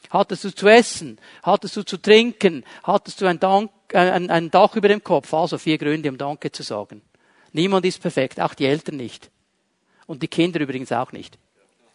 [0.09, 1.19] Hattest du zu essen?
[1.43, 2.63] Hattest du zu trinken?
[2.83, 5.33] Hattest du ein, Dank, äh, ein, ein Dach über dem Kopf?
[5.33, 7.01] Also vier Gründe, um Danke zu sagen.
[7.53, 9.29] Niemand ist perfekt, auch die Eltern nicht.
[10.07, 11.37] Und die Kinder übrigens auch nicht.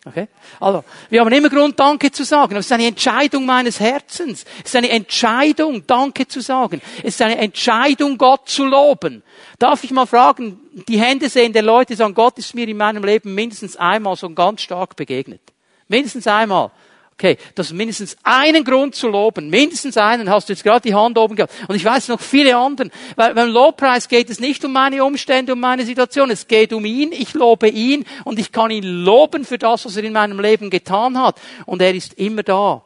[0.07, 0.29] Okay?
[0.61, 2.53] Also, wir haben immer Grund, Danke zu sagen.
[2.53, 4.45] Aber es ist eine Entscheidung meines Herzens.
[4.59, 6.81] Es ist eine Entscheidung, Danke zu sagen.
[6.99, 9.25] Es ist eine Entscheidung, Gott zu loben.
[9.59, 13.03] Darf ich mal fragen, die Hände sehen der Leute, sagen, Gott ist mir in meinem
[13.03, 15.41] Leben mindestens einmal so ganz stark begegnet.
[15.89, 16.71] Mindestens einmal.
[17.19, 19.49] Okay, das ist mindestens einen Grund zu loben.
[19.49, 21.55] Mindestens einen hast du jetzt gerade die Hand oben gehabt.
[21.67, 22.91] Und ich weiß noch viele anderen.
[23.15, 26.31] Weil beim Lobpreis geht es nicht um meine Umstände, um meine Situation.
[26.31, 27.13] Es geht um ihn.
[27.13, 30.69] Ich lobe ihn und ich kann ihn loben für das, was er in meinem Leben
[30.69, 31.41] getan hat.
[31.65, 32.83] Und er ist immer da.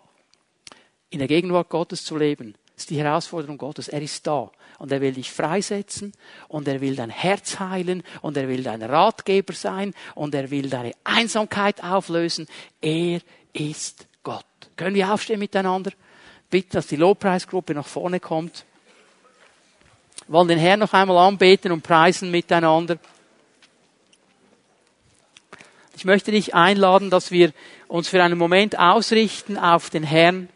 [1.09, 3.89] In der Gegenwart Gottes zu leben, ist die Herausforderung Gottes.
[3.89, 4.53] Er ist da.
[4.78, 6.12] Und er will dich freisetzen
[6.47, 10.70] und er will dein Herz heilen und er will dein Ratgeber sein und er will
[10.70, 12.47] deine Einsamkeit auflösen.
[12.81, 13.20] Er
[13.53, 14.45] ist Gott.
[14.77, 15.93] Können wir aufstehen miteinander?
[16.51, 18.64] Bitte, dass die Lobpreisgruppe nach vorne kommt.
[20.27, 22.99] Wir wollen den Herrn noch einmal anbeten und preisen miteinander.
[25.97, 27.53] Ich möchte dich einladen, dass wir
[27.89, 30.49] uns für einen Moment ausrichten auf den Herrn.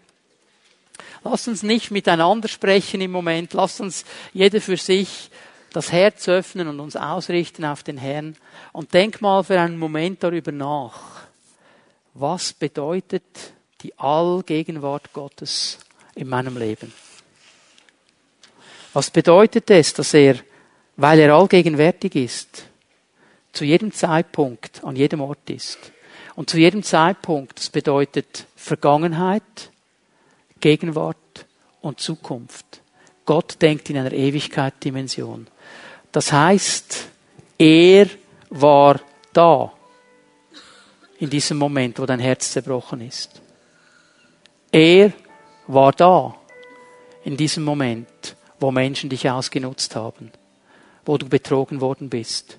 [1.22, 3.54] Lass uns nicht miteinander sprechen im Moment.
[3.54, 5.30] Lass uns jeder für sich
[5.72, 8.36] das Herz öffnen und uns ausrichten auf den Herrn.
[8.72, 11.23] Und denk mal für einen Moment darüber nach.
[12.16, 13.24] Was bedeutet
[13.82, 15.80] die Allgegenwart Gottes
[16.14, 16.92] in meinem Leben?
[18.92, 20.36] Was bedeutet es, dass er,
[20.96, 22.66] weil er allgegenwärtig ist,
[23.52, 25.90] zu jedem Zeitpunkt an jedem Ort ist?
[26.36, 29.70] Und zu jedem Zeitpunkt, das bedeutet Vergangenheit,
[30.60, 31.16] Gegenwart
[31.80, 32.80] und Zukunft.
[33.26, 35.48] Gott denkt in einer Ewigkeit-Dimension.
[36.12, 37.08] Das heißt,
[37.58, 38.06] er
[38.50, 39.00] war
[39.32, 39.73] da
[41.24, 43.40] in diesem Moment, wo dein Herz zerbrochen ist.
[44.70, 45.10] Er
[45.66, 46.34] war da
[47.24, 50.30] in diesem Moment, wo Menschen dich ausgenutzt haben,
[51.06, 52.58] wo du betrogen worden bist,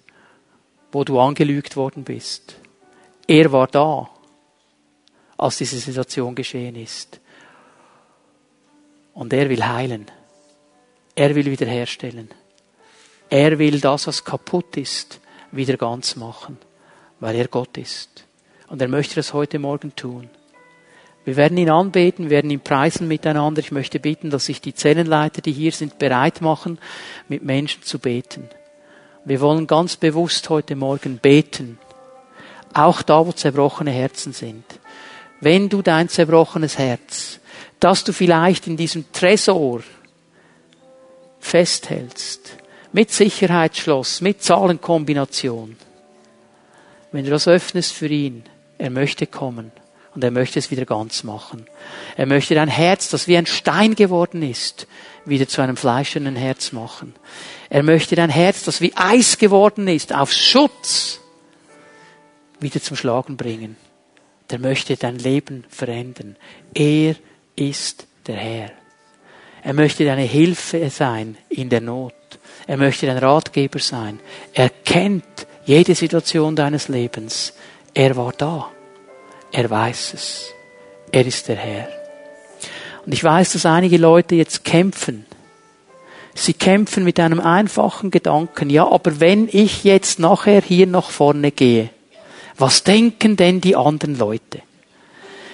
[0.91, 2.55] wo du angelügt worden bist.
[3.28, 4.09] Er war da,
[5.38, 7.20] als diese Situation geschehen ist.
[9.13, 10.07] Und er will heilen.
[11.13, 12.30] Er will wiederherstellen.
[13.30, 15.20] Er will das, was kaputt ist,
[15.51, 16.57] wieder ganz machen,
[17.20, 18.26] weil er Gott ist.
[18.68, 20.30] Und er möchte das heute Morgen tun.
[21.26, 23.59] Wir werden ihn anbeten, werden ihn preisen miteinander.
[23.59, 26.78] Ich möchte bitten, dass sich die Zellenleiter, die hier sind, bereit machen,
[27.28, 28.47] mit Menschen zu beten.
[29.26, 31.80] Wir wollen ganz bewusst heute Morgen beten.
[32.74, 34.66] Auch da, wo zerbrochene Herzen sind.
[35.41, 37.39] Wenn du dein zerbrochenes Herz,
[37.80, 39.82] das du vielleicht in diesem Tresor
[41.39, 42.57] festhältst,
[42.91, 45.76] mit Sicherheitsschloss, mit Zahlenkombination,
[47.11, 48.43] wenn du das öffnest für ihn,
[48.78, 49.71] er möchte kommen
[50.13, 51.67] und er möchte es wieder ganz machen.
[52.15, 54.88] Er möchte dein Herz, das wie ein Stein geworden ist,
[55.26, 57.13] wieder zu einem fleischenden Herz machen.
[57.69, 61.19] Er möchte dein Herz, das wie Eis geworden ist, auf Schutz,
[62.59, 63.76] wieder zum Schlagen bringen.
[64.49, 66.38] Der möchte dein Leben verändern.
[66.73, 67.15] Er
[67.55, 68.71] ist der Herr.
[69.63, 72.13] Er möchte deine Hilfe sein in der Not.
[72.67, 74.19] Er möchte dein Ratgeber sein.
[74.53, 77.53] Er kennt jede Situation deines Lebens.
[77.98, 78.70] Er war da.
[79.54, 80.54] Er weiß es.
[81.14, 81.88] Er ist der Herr.
[83.06, 85.26] Und ich weiß, dass einige Leute jetzt kämpfen.
[86.34, 88.70] Sie kämpfen mit einem einfachen Gedanken.
[88.70, 91.89] Ja, aber wenn ich jetzt nachher hier nach vorne gehe,
[92.58, 94.62] was denken denn die anderen Leute?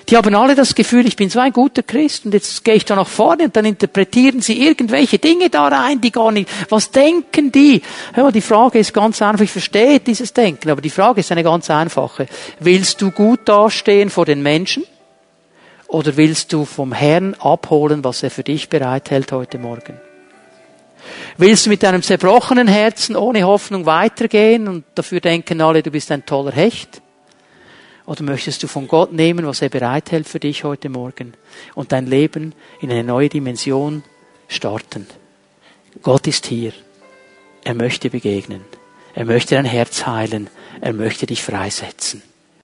[0.09, 2.85] Die haben alle das Gefühl, ich bin so ein guter Christ und jetzt gehe ich
[2.85, 6.91] da nach vorne und dann interpretieren sie irgendwelche Dinge da rein, die gar nicht, was
[6.91, 7.81] denken die?
[8.13, 11.31] Hör mal, die Frage ist ganz einfach, ich verstehe dieses Denken, aber die Frage ist
[11.31, 12.27] eine ganz einfache.
[12.59, 14.83] Willst du gut dastehen vor den Menschen?
[15.87, 19.99] Oder willst du vom Herrn abholen, was er für dich bereithält heute Morgen?
[21.37, 26.11] Willst du mit deinem zerbrochenen Herzen ohne Hoffnung weitergehen und dafür denken alle, du bist
[26.11, 27.01] ein toller Hecht?
[28.11, 31.33] Oder möchtest du von Gott nehmen, was er bereithält für dich heute Morgen
[31.75, 34.03] und dein Leben in eine neue Dimension
[34.49, 35.07] starten?
[36.01, 36.73] Gott ist hier.
[37.63, 38.65] Er möchte begegnen.
[39.15, 40.49] Er möchte dein Herz heilen.
[40.81, 42.21] Er möchte dich freisetzen.